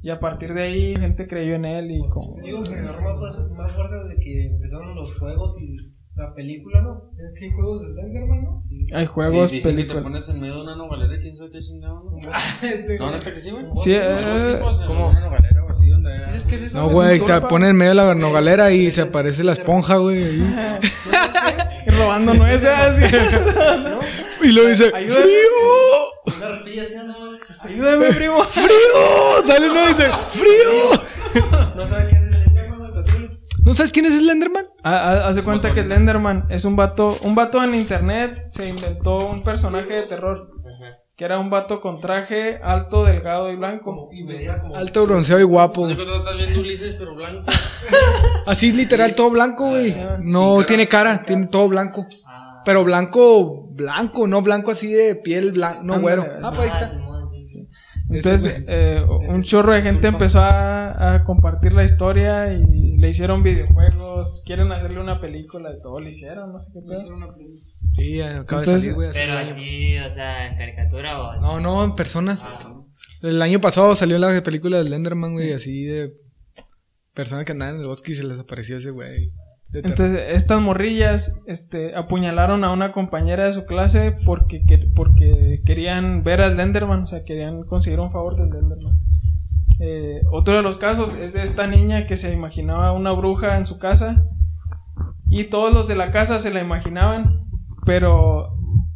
y 0.01 0.09
a 0.09 0.19
partir 0.19 0.53
de 0.55 0.63
ahí 0.63 0.95
gente 0.95 1.27
creyó 1.27 1.53
en 1.55 1.65
él 1.65 1.91
y 1.91 1.99
como... 2.09 2.41
Digo 2.41 2.63
que 2.63 2.73
agarró 2.73 3.01
más 3.03 3.17
fuerza, 3.19 3.47
más 3.55 3.71
fuerza 3.71 4.03
desde 4.03 4.19
que 4.19 4.47
empezaron 4.47 4.95
los 4.95 5.17
juegos 5.19 5.55
y 5.61 5.75
la 6.15 6.33
película, 6.33 6.81
¿no? 6.81 7.11
Es 7.17 7.37
que 7.37 7.45
hay 7.45 7.51
juegos 7.51 7.81
de 7.81 7.93
Slenderman, 7.93 8.43
¿no? 8.43 8.59
Sí. 8.59 8.85
Hay 8.93 9.05
juegos, 9.05 9.51
y 9.51 9.55
dicen 9.55 9.75
que 9.75 9.83
te 9.83 10.01
pones 10.01 10.29
en 10.29 10.39
medio 10.39 10.55
de 10.55 10.61
una 10.61 10.75
nogalera 10.75 11.19
quién 11.21 11.35
sabe 11.35 11.49
qué 11.49 11.59
chingado, 11.59 12.03
¿no? 12.03 12.17
No, 12.99 13.11
neta 13.11 13.33
que 13.33 13.41
sí, 13.41 13.51
güey. 13.51 13.65
Sí, 13.75 13.93
eh, 13.93 14.59
¿cómo? 14.87 15.09
Una 15.09 15.19
nogalera 15.19 15.65
o 15.65 15.69
así, 15.69 15.87
donde... 15.89 16.21
¿Sí 16.21 16.27
sabes 16.27 16.45
qué 16.45 16.55
es 16.55 16.61
eso? 16.61 16.77
No, 16.77 16.89
güey, 16.89 17.19
te 17.19 17.25
tulpa. 17.25 17.47
pone 17.49 17.69
en 17.69 17.75
medio 17.75 17.89
de 17.91 17.95
la 17.95 18.15
nogalera 18.15 18.71
y 18.71 18.91
se 18.91 19.01
aparece 19.01 19.43
la 19.43 19.51
esponja, 19.51 19.97
güey. 19.97 20.39
robando 21.87 22.33
nueces. 22.33 22.69
Y 24.41 24.51
lo 24.51 24.65
dice, 24.65 24.91
Ayúdame. 24.93 25.23
¡Frío! 25.23 26.37
Una 26.37 26.47
arpilla 26.47 26.83
así, 26.83 26.95
¿no? 27.05 27.15
Ayúdame, 27.59 28.13
primo. 28.13 28.43
¡Frío! 28.43 29.47
Sale 29.47 29.69
uno 29.69 29.83
y 29.83 29.87
dice, 29.87 30.09
¡Frío! 30.31 31.51
No 31.75 31.85
sabe 31.85 32.09
qué 32.09 32.14
sabes 33.75 33.91
quién 33.91 34.05
es 34.05 34.17
Slenderman? 34.17 34.65
Ha- 34.83 34.97
ha- 34.97 35.27
Hace 35.27 35.43
cuenta 35.43 35.73
que 35.73 35.83
Slenderman 35.83 36.45
es 36.49 36.65
un 36.65 36.75
vato, 36.75 37.17
un 37.23 37.35
vato 37.35 37.63
en 37.63 37.75
internet 37.75 38.45
se 38.49 38.67
inventó 38.69 39.27
un 39.29 39.43
personaje 39.43 39.93
de 39.93 40.03
terror. 40.03 40.49
que 41.17 41.23
era 41.23 41.39
un 41.39 41.49
vato 41.49 41.79
con 41.79 42.01
traje 42.01 42.59
alto, 42.61 43.05
delgado 43.05 43.49
y 43.49 43.55
blanco. 43.55 43.85
Como, 43.85 44.09
y 44.11 44.23
medía 44.25 44.59
como. 44.59 44.75
Alto, 44.75 45.05
bronceado 45.05 45.39
y 45.39 45.45
guapo. 45.45 45.87
De 45.87 45.95
cuando 45.95 46.17
estás 46.17 46.35
viendo 46.35 46.59
Ulises, 46.59 46.95
pero 46.95 47.15
blanco. 47.15 47.43
Así 48.45 48.71
literal, 48.73 49.15
todo 49.15 49.29
blanco, 49.29 49.69
güey. 49.69 49.95
No 50.21 50.63
tiene 50.65 50.87
cara, 50.89 51.23
tiene 51.23 51.47
todo 51.47 51.69
blanco. 51.69 52.05
Pero 52.65 52.83
blanco, 52.83 53.67
blanco, 53.71 54.27
no 54.27 54.41
blanco 54.41 54.71
así 54.71 54.91
de 54.91 55.15
piel 55.15 55.51
blanca, 55.51 55.79
no 55.83 55.99
güero. 56.01 56.25
Ah, 56.41 56.51
pues 56.55 56.71
ahí 56.73 56.83
está. 56.83 56.99
Entonces, 58.09 58.63
eh, 58.67 59.03
un 59.27 59.41
chorro 59.43 59.73
de 59.73 59.81
gente 59.81 60.07
empezó 60.07 60.39
a, 60.39 61.15
a 61.15 61.23
compartir 61.23 61.73
la 61.73 61.83
historia 61.83 62.53
y 62.53 62.97
le 62.97 63.09
hicieron 63.09 63.41
videojuegos. 63.41 64.43
Quieren 64.45 64.71
hacerle 64.71 64.99
una 64.99 65.19
película 65.19 65.71
de 65.71 65.79
todo, 65.81 65.99
le 65.99 66.11
hicieron, 66.11 66.51
no 66.53 66.59
sé 66.59 66.71
qué 66.73 66.81
pedo. 66.81 66.99
Sí, 67.95 68.21
acaba 68.21 68.61
de 68.61 68.65
salir, 68.79 68.93
güey. 68.93 69.09
Pero 69.13 69.37
así, 69.37 69.97
o 69.97 70.09
sea, 70.09 70.47
en 70.51 70.57
caricatura 70.57 71.21
o 71.21 71.31
así. 71.31 71.43
No, 71.43 71.59
no, 71.59 71.83
en 71.83 71.95
personas. 71.95 72.41
Ah, 72.43 72.75
El 73.21 73.41
año 73.41 73.59
pasado 73.59 73.95
salió 73.95 74.19
la 74.19 74.41
película 74.43 74.77
de 74.77 74.89
Lenderman, 74.89 75.33
güey, 75.33 75.53
así 75.53 75.85
de 75.85 76.13
personas 77.13 77.45
que 77.45 77.53
andaban 77.53 77.75
en 77.75 77.81
el 77.81 77.87
bosque 77.87 78.11
y 78.11 78.15
se 78.15 78.23
les 78.23 78.39
apareció 78.39 78.77
ese 78.77 78.91
güey. 78.91 79.31
Entonces, 79.73 80.29
estas 80.29 80.61
morrillas 80.61 81.41
este, 81.47 81.95
apuñalaron 81.95 82.63
a 82.63 82.71
una 82.71 82.91
compañera 82.93 83.45
de 83.45 83.51
su 83.53 83.65
clase 83.65 84.15
porque, 84.25 84.63
que- 84.65 84.87
porque 84.95 85.61
querían 85.65 86.23
ver 86.23 86.39
al 86.41 86.55
Lenderman, 86.55 87.03
o 87.03 87.07
sea, 87.07 87.23
querían 87.25 87.63
conseguir 87.63 87.99
un 87.99 88.11
favor 88.11 88.37
del 88.37 88.49
Lenderman. 88.51 88.97
Eh, 89.79 90.21
otro 90.31 90.55
de 90.55 90.61
los 90.61 90.77
casos 90.77 91.15
es 91.15 91.33
de 91.33 91.43
esta 91.43 91.67
niña 91.67 92.05
que 92.05 92.15
se 92.15 92.31
imaginaba 92.31 92.93
una 92.93 93.11
bruja 93.11 93.57
en 93.57 93.65
su 93.65 93.77
casa 93.77 94.23
y 95.29 95.45
todos 95.45 95.73
los 95.73 95.87
de 95.87 95.95
la 95.95 96.11
casa 96.11 96.39
se 96.39 96.53
la 96.53 96.61
imaginaban, 96.61 97.41
pero 97.85 98.47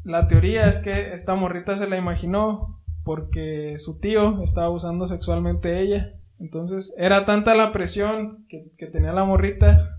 la 0.06 0.28
teoría 0.28 0.70
es 0.70 0.78
que 0.80 1.12
esta 1.12 1.36
morrita 1.36 1.76
se 1.76 1.90
la 1.90 1.98
imaginó 1.98 2.80
porque 3.04 3.78
su 3.80 4.00
tío 4.00 4.42
estaba 4.44 4.68
abusando 4.68 5.08
sexualmente 5.08 5.68
de 5.70 5.82
ella. 5.82 6.10
Entonces 6.40 6.94
era 6.98 7.26
tanta 7.26 7.54
la 7.56 7.74
presión 7.74 8.46
que 8.48 8.88
tenía 8.88 9.12
la 9.12 9.26
morrita 9.26 9.99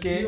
que 0.00 0.26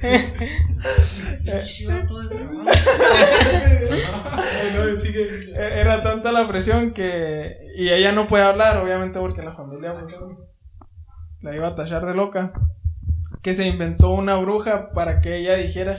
Eh, 0.00 1.64
era 5.80 6.02
tanta 6.02 6.32
la 6.32 6.46
presión 6.48 6.92
que 6.92 7.56
y 7.76 7.88
ella 7.90 8.12
no 8.12 8.26
puede 8.26 8.44
hablar 8.44 8.76
obviamente 8.78 9.18
porque 9.18 9.42
la 9.42 9.52
familia 9.52 9.98
pues, 9.98 10.16
la 11.40 11.54
iba 11.54 11.68
a 11.68 11.74
tachar 11.74 12.06
de 12.06 12.14
loca. 12.14 12.52
Que 13.42 13.54
se 13.54 13.66
inventó 13.66 14.10
una 14.10 14.36
bruja 14.36 14.88
para 14.94 15.20
que 15.20 15.36
ella 15.36 15.54
dijera. 15.54 15.96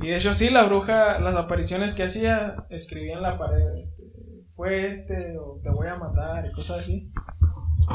Y 0.00 0.08
de 0.08 0.16
hecho 0.16 0.34
sí 0.34 0.50
la 0.50 0.64
bruja 0.64 1.18
las 1.18 1.34
apariciones 1.34 1.94
que 1.94 2.04
hacía 2.04 2.66
escribía 2.70 3.16
en 3.16 3.22
la 3.22 3.38
pared 3.38 3.74
este, 3.78 3.99
fue 4.60 4.86
este 4.86 5.38
o 5.38 5.58
te 5.62 5.70
voy 5.70 5.88
a 5.88 5.96
matar 5.96 6.44
y 6.44 6.52
cosas 6.52 6.80
así. 6.80 7.10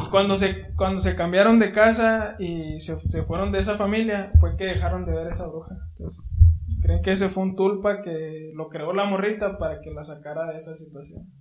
Y 0.03 0.09
cuando 0.09 0.35
se 0.35 0.73
cuando 0.75 0.99
se 0.99 1.15
cambiaron 1.15 1.59
de 1.59 1.71
casa 1.71 2.35
y 2.39 2.79
se, 2.79 2.99
se 2.99 3.21
fueron 3.21 3.51
de 3.51 3.59
esa 3.59 3.77
familia 3.77 4.31
fue 4.39 4.55
que 4.57 4.65
dejaron 4.65 5.05
de 5.05 5.13
ver 5.13 5.27
esa 5.27 5.45
bruja. 5.47 5.75
Entonces 5.89 6.41
creen 6.81 7.03
que 7.03 7.11
ese 7.11 7.29
fue 7.29 7.43
un 7.43 7.55
tulpa 7.55 8.01
que 8.01 8.49
lo 8.55 8.69
creó 8.69 8.93
la 8.93 9.05
morrita 9.05 9.59
para 9.59 9.79
que 9.79 9.91
la 9.91 10.03
sacara 10.03 10.47
de 10.47 10.57
esa 10.57 10.75
situación. 10.75 11.31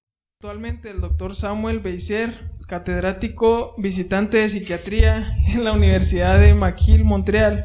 Actualmente 0.43 0.91
el 0.91 1.01
doctor 1.01 1.35
Samuel 1.35 1.81
Beiser, 1.81 2.31
catedrático 2.69 3.73
visitante 3.79 4.37
de 4.37 4.51
psiquiatría 4.51 5.25
en 5.55 5.65
la 5.65 5.73
Universidad 5.73 6.39
de 6.39 6.53
McGill, 6.53 7.05
Montreal, 7.05 7.65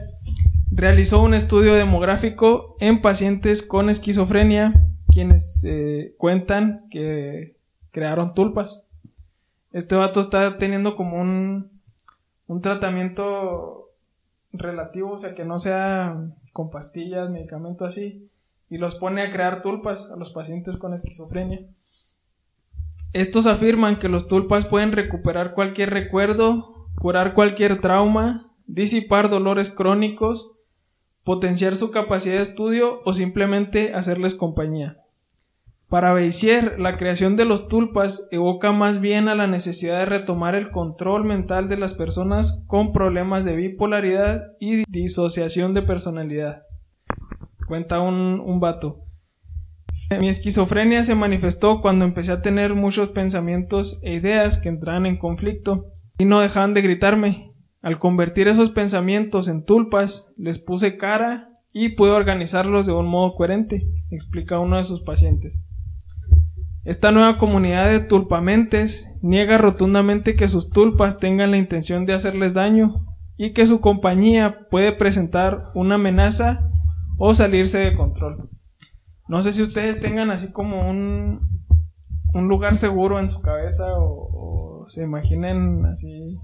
realizó 0.72 1.22
un 1.22 1.34
estudio 1.34 1.74
demográfico 1.74 2.78
en 2.80 3.02
pacientes 3.02 3.63
con 3.63 3.89
esquizofrenia, 3.89 4.72
quienes 5.12 5.63
eh, 5.65 6.15
cuentan 6.17 6.88
que 6.89 7.58
crearon 7.91 8.34
tulpas. 8.34 8.86
Este 9.72 9.95
vato 9.95 10.19
está 10.19 10.58
teniendo 10.58 10.95
como 10.95 11.17
un, 11.17 11.69
un 12.48 12.62
tratamiento 12.62 13.86
relativo, 14.52 15.12
o 15.12 15.17
sea, 15.17 15.36
que 15.36 15.45
no 15.45 15.60
sea 15.60 16.17
con 16.54 16.69
pastillas, 16.69 17.30
medicamento 17.30 17.86
así, 17.86 18.30
y 18.69 18.78
los 18.78 18.95
pone 18.95 19.22
a 19.22 19.30
crear 19.30 19.62
tulpas 19.62 20.10
a 20.12 20.15
los 20.15 20.32
pacientes 20.32 20.78
con 20.78 20.93
esquizofrenia. 20.93 21.62
Estos 23.13 23.48
afirman 23.48 23.98
que 23.98 24.10
los 24.10 24.28
tulpas 24.28 24.65
pueden 24.65 24.91
recuperar 24.91 25.54
cualquier 25.54 25.89
recuerdo, 25.89 26.88
curar 27.00 27.34
cualquier 27.34 27.82
trauma, 27.82 28.52
disipar 28.67 29.30
dolores 29.30 29.72
crónicos, 29.72 30.52
potenciar 31.24 31.76
su 31.76 31.92
capacidad 31.92 32.36
de 32.36 32.42
estudio 32.42 33.02
o 33.06 33.14
simplemente 33.14 33.94
hacerles 33.94 34.36
compañía. 34.36 34.98
Para 35.90 36.14
Beissier, 36.14 36.80
la 36.80 36.98
creación 36.98 37.36
de 37.36 37.46
los 37.46 37.68
tulpas 37.68 38.28
evoca 38.30 38.72
más 38.72 39.02
bien 39.02 39.28
a 39.28 39.34
la 39.34 39.48
necesidad 39.48 39.98
de 39.98 40.06
retomar 40.06 40.54
el 40.54 40.70
control 40.70 41.26
mental 41.26 41.68
de 41.68 41.78
las 41.78 41.96
personas 41.96 42.64
con 42.68 42.94
problemas 42.94 43.44
de 43.44 43.56
bipolaridad 43.56 44.52
y 44.60 44.84
disociación 44.88 45.74
de 45.74 45.82
personalidad. 45.82 46.62
Cuenta 47.68 48.02
un, 48.02 48.40
un 48.40 48.60
vato. 48.60 49.04
Mi 50.20 50.30
esquizofrenia 50.30 51.04
se 51.04 51.16
manifestó 51.16 51.82
cuando 51.82 52.06
empecé 52.06 52.34
a 52.34 52.42
tener 52.44 52.76
muchos 52.76 53.10
pensamientos 53.10 54.00
e 54.04 54.14
ideas 54.14 54.60
que 54.60 54.70
entraban 54.70 55.08
en 55.08 55.18
conflicto 55.18 55.88
y 56.20 56.26
no 56.26 56.40
dejaban 56.40 56.76
de 56.76 56.82
gritarme. 56.84 57.49
Al 57.82 57.98
convertir 57.98 58.48
esos 58.48 58.72
pensamientos 58.72 59.48
en 59.48 59.63
tulpas, 59.63 60.34
les 60.38 60.60
puse 60.60 60.98
cara 60.98 61.50
y 61.72 61.89
pude 61.89 62.12
organizarlos 62.12 62.86
de 62.86 62.92
un 62.92 63.08
modo 63.08 63.36
coherente, 63.36 63.84
explica 64.12 64.60
uno 64.60 64.78
de 64.78 64.84
sus 64.84 65.02
pacientes. 65.02 65.63
Esta 66.84 67.12
nueva 67.12 67.38
comunidad 67.38 67.89
de 67.89 68.00
tulpamentes 68.00 69.18
niega 69.22 69.58
rotundamente 69.58 70.36
que 70.36 70.50
sus 70.50 70.72
tulpas 70.72 71.20
tengan 71.20 71.52
la 71.52 71.58
intención 71.58 72.06
de 72.06 72.13
hacerles 72.13 72.54
daño 72.54 73.06
y 73.38 73.52
que 73.52 73.68
su 73.68 73.80
compañía 73.80 74.58
puede 74.70 74.92
presentar 74.92 75.70
una 75.74 75.96
amenaza 75.96 76.70
o 77.18 77.34
salirse 77.34 77.80
de 77.80 77.96
control. 77.96 78.50
No 79.28 79.42
sé 79.42 79.52
si 79.52 79.62
ustedes 79.62 80.00
tengan 80.00 80.32
así 80.32 80.52
como 80.52 80.89
un, 80.89 81.39
un 82.34 82.48
lugar 82.48 82.76
seguro 82.76 83.20
en 83.20 83.30
su 83.30 83.42
cabeza 83.42 83.98
o, 83.98 84.82
o 84.82 84.89
se 84.89 85.04
imaginen 85.04 85.86
así. 85.86 86.38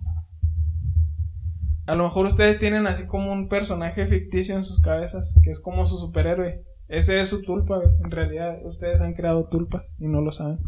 A 1.87 1.95
lo 1.95 2.03
mejor 2.05 2.25
ustedes 2.25 2.57
tienen 2.59 2.87
así 2.87 3.05
como 3.05 3.31
un 3.31 3.47
personaje 3.47 4.07
ficticio 4.07 4.55
en 4.55 4.63
sus 4.63 4.79
cabezas 4.81 5.35
que 5.43 5.51
es 5.51 5.59
como 5.59 5.85
su 5.85 5.97
superhéroe. 5.97 6.59
Ese 6.87 7.19
es 7.21 7.29
su 7.29 7.41
tulpa, 7.43 7.77
güey. 7.77 7.89
En 8.03 8.11
realidad 8.11 8.57
ustedes 8.63 9.01
han 9.01 9.13
creado 9.13 9.47
tulpas 9.47 9.83
y 9.99 10.07
no 10.07 10.21
lo 10.21 10.31
saben. 10.31 10.59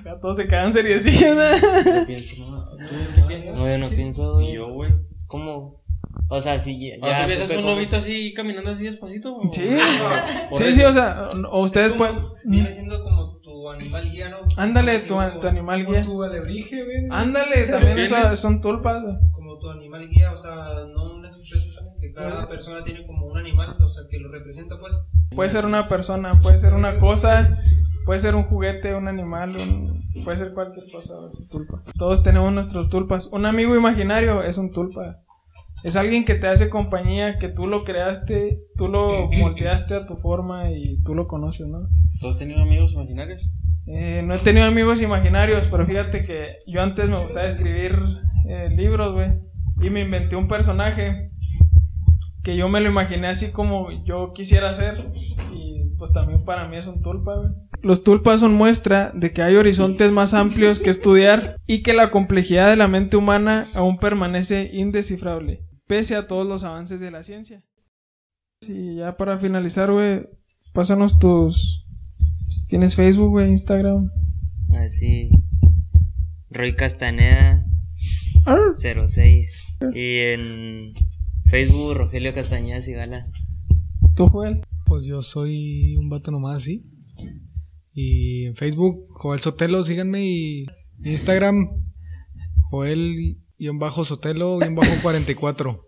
Acá 0.00 0.18
todos 0.20 0.36
se 0.36 0.46
quedan 0.46 0.72
seriecillos. 0.72 1.36
No 1.36 2.06
pienso 2.06 2.50
nada. 2.50 2.70
¿Tú 2.70 2.76
qué 3.14 3.22
piensas? 3.36 3.56
No, 3.56 3.68
yo 3.68 3.78
no 3.78 3.88
pienso, 3.88 4.34
güey. 4.34 4.50
Y 4.50 4.54
yo, 4.54 4.72
güey. 4.72 4.92
¿Como? 5.26 5.74
O 6.28 6.40
sea, 6.40 6.58
si 6.58 6.78
ya. 6.78 6.94
¿Ahora 7.02 7.22
ya 7.22 7.26
te 7.28 7.34
piensas 7.36 7.50
un 7.50 7.62
cómo- 7.64 7.74
lobito 7.74 7.96
así 7.96 8.32
caminando 8.34 8.70
así 8.70 8.84
despacito? 8.84 9.36
o- 9.36 9.42
Sí, 9.52 9.62
sí, 10.52 10.64
eso. 10.64 10.72
sí, 10.74 10.84
o 10.84 10.92
sea, 10.92 11.28
o 11.50 11.60
ustedes 11.62 11.92
Como- 11.92 12.04
pueden. 12.04 12.24
Viene 12.44 12.70
siendo 12.72 13.02
como 13.02 13.35
tu 13.66 13.70
animal 13.72 14.10
guía, 14.10 14.28
¿no? 14.28 14.36
Ándale, 14.56 15.00
tu, 15.00 15.14
tu 15.40 15.46
animal 15.46 15.86
guía. 15.86 16.02
tu 16.04 16.22
alebrije, 16.22 16.84
güey. 16.84 16.96
Ándale, 17.10 17.64
también 17.66 17.98
eso- 17.98 18.36
son 18.36 18.60
tulpas. 18.60 19.02
Como 19.32 19.58
tu 19.58 19.70
animal 19.70 20.08
guía, 20.08 20.32
o 20.32 20.36
sea, 20.36 20.54
no 20.94 21.14
una 21.16 21.26
expresión 21.28 21.74
también, 21.74 21.96
que 22.00 22.12
cada 22.12 22.48
persona 22.48 22.84
tiene 22.84 23.04
como 23.06 23.26
un 23.26 23.38
animal, 23.38 23.76
o 23.80 23.88
sea, 23.88 24.04
que 24.10 24.18
lo 24.18 24.30
representa, 24.30 24.76
pues. 24.78 24.94
Puede 25.34 25.50
ser 25.50 25.66
una 25.66 25.88
persona, 25.88 26.40
puede 26.40 26.58
ser 26.58 26.74
una 26.74 26.98
cosa, 26.98 27.58
puede 28.04 28.20
ser 28.20 28.34
un 28.36 28.44
juguete, 28.44 28.94
un 28.94 29.08
animal, 29.08 29.50
un- 29.56 30.02
puede 30.24 30.36
ser 30.36 30.52
cualquier 30.54 30.88
cosa. 30.90 31.14
tulpa. 31.50 31.82
Todos 31.98 32.22
tenemos 32.22 32.52
nuestros 32.52 32.88
tulpas. 32.88 33.26
Un 33.32 33.46
amigo 33.46 33.74
imaginario 33.76 34.42
es 34.42 34.58
un 34.58 34.70
tulpa. 34.70 35.22
Es 35.86 35.94
alguien 35.94 36.24
que 36.24 36.34
te 36.34 36.48
hace 36.48 36.68
compañía, 36.68 37.38
que 37.38 37.48
tú 37.48 37.68
lo 37.68 37.84
creaste, 37.84 38.58
tú 38.76 38.88
lo 38.88 39.30
moldeaste 39.38 39.94
a 39.94 40.04
tu 40.04 40.16
forma 40.16 40.72
y 40.72 41.00
tú 41.04 41.14
lo 41.14 41.28
conoces, 41.28 41.68
¿no? 41.68 41.86
¿Tú 42.20 42.26
has 42.26 42.38
tenido 42.38 42.60
amigos 42.60 42.94
imaginarios? 42.94 43.48
Eh, 43.86 44.20
no 44.24 44.34
he 44.34 44.38
tenido 44.38 44.66
amigos 44.66 45.00
imaginarios, 45.00 45.68
pero 45.68 45.86
fíjate 45.86 46.26
que 46.26 46.56
yo 46.66 46.82
antes 46.82 47.08
me 47.08 47.22
gustaba 47.22 47.46
escribir 47.46 47.96
eh, 48.48 48.68
libros, 48.70 49.12
güey. 49.12 49.30
Y 49.80 49.90
me 49.90 50.00
inventé 50.00 50.34
un 50.34 50.48
personaje 50.48 51.30
que 52.42 52.56
yo 52.56 52.68
me 52.68 52.80
lo 52.80 52.88
imaginé 52.88 53.28
así 53.28 53.52
como 53.52 53.92
yo 54.04 54.32
quisiera 54.34 54.74
ser. 54.74 55.12
Y 55.54 55.94
pues 55.98 56.12
también 56.12 56.44
para 56.44 56.66
mí 56.66 56.78
es 56.78 56.88
un 56.88 57.00
tulpa, 57.00 57.36
güey. 57.36 57.50
Los 57.82 58.02
tulpas 58.02 58.40
son 58.40 58.54
muestra 58.54 59.12
de 59.14 59.32
que 59.32 59.42
hay 59.42 59.54
horizontes 59.54 60.10
más 60.10 60.34
amplios 60.34 60.80
que 60.80 60.90
estudiar 60.90 61.56
y 61.68 61.84
que 61.84 61.94
la 61.94 62.10
complejidad 62.10 62.68
de 62.68 62.76
la 62.76 62.88
mente 62.88 63.16
humana 63.16 63.68
aún 63.74 63.98
permanece 63.98 64.68
indescifrable, 64.72 65.60
pese 65.86 66.16
a 66.16 66.26
todos 66.26 66.46
los 66.46 66.64
avances 66.64 67.00
de 67.00 67.10
la 67.10 67.22
ciencia. 67.22 67.64
Y 68.66 68.96
ya 68.96 69.16
para 69.16 69.38
finalizar, 69.38 69.92
güey, 69.92 70.28
pásanos 70.72 71.18
tus... 71.18 71.86
¿Tienes 72.68 72.96
Facebook, 72.96 73.30
güey? 73.30 73.50
Instagram. 73.50 74.10
Así. 74.84 75.28
Roy 76.50 76.74
Castaneda. 76.74 77.64
06. 78.76 79.78
Y 79.94 80.18
en 80.18 80.94
Facebook, 81.50 81.94
Rogelio 81.94 82.34
Castañeda 82.34 82.82
Sigala. 82.82 83.26
¿Tú, 84.14 84.28
Joel? 84.28 84.62
Pues 84.86 85.04
yo 85.04 85.22
soy 85.22 85.96
un 85.96 86.08
vato 86.08 86.30
nomás 86.30 86.56
así. 86.56 86.90
Y 87.92 88.46
en 88.46 88.56
Facebook, 88.56 89.04
Joel 89.10 89.40
Sotelo, 89.40 89.84
síganme. 89.84 90.24
Y 90.26 90.66
Instagram, 91.04 91.68
Joel-Sotelo-44. 93.58 95.80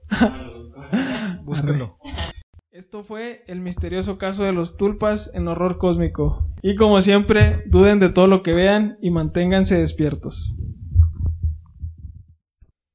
Búsquenlo. 1.44 1.98
Esto 2.70 3.02
fue 3.02 3.42
el 3.48 3.60
misterioso 3.60 4.18
caso 4.18 4.44
de 4.44 4.52
los 4.52 4.76
tulpas 4.76 5.32
en 5.34 5.48
horror 5.48 5.78
cósmico. 5.78 6.46
Y 6.62 6.76
como 6.76 7.02
siempre, 7.02 7.64
duden 7.66 7.98
de 7.98 8.08
todo 8.08 8.28
lo 8.28 8.42
que 8.42 8.54
vean 8.54 8.96
y 9.02 9.10
manténganse 9.10 9.76
despiertos. 9.76 10.54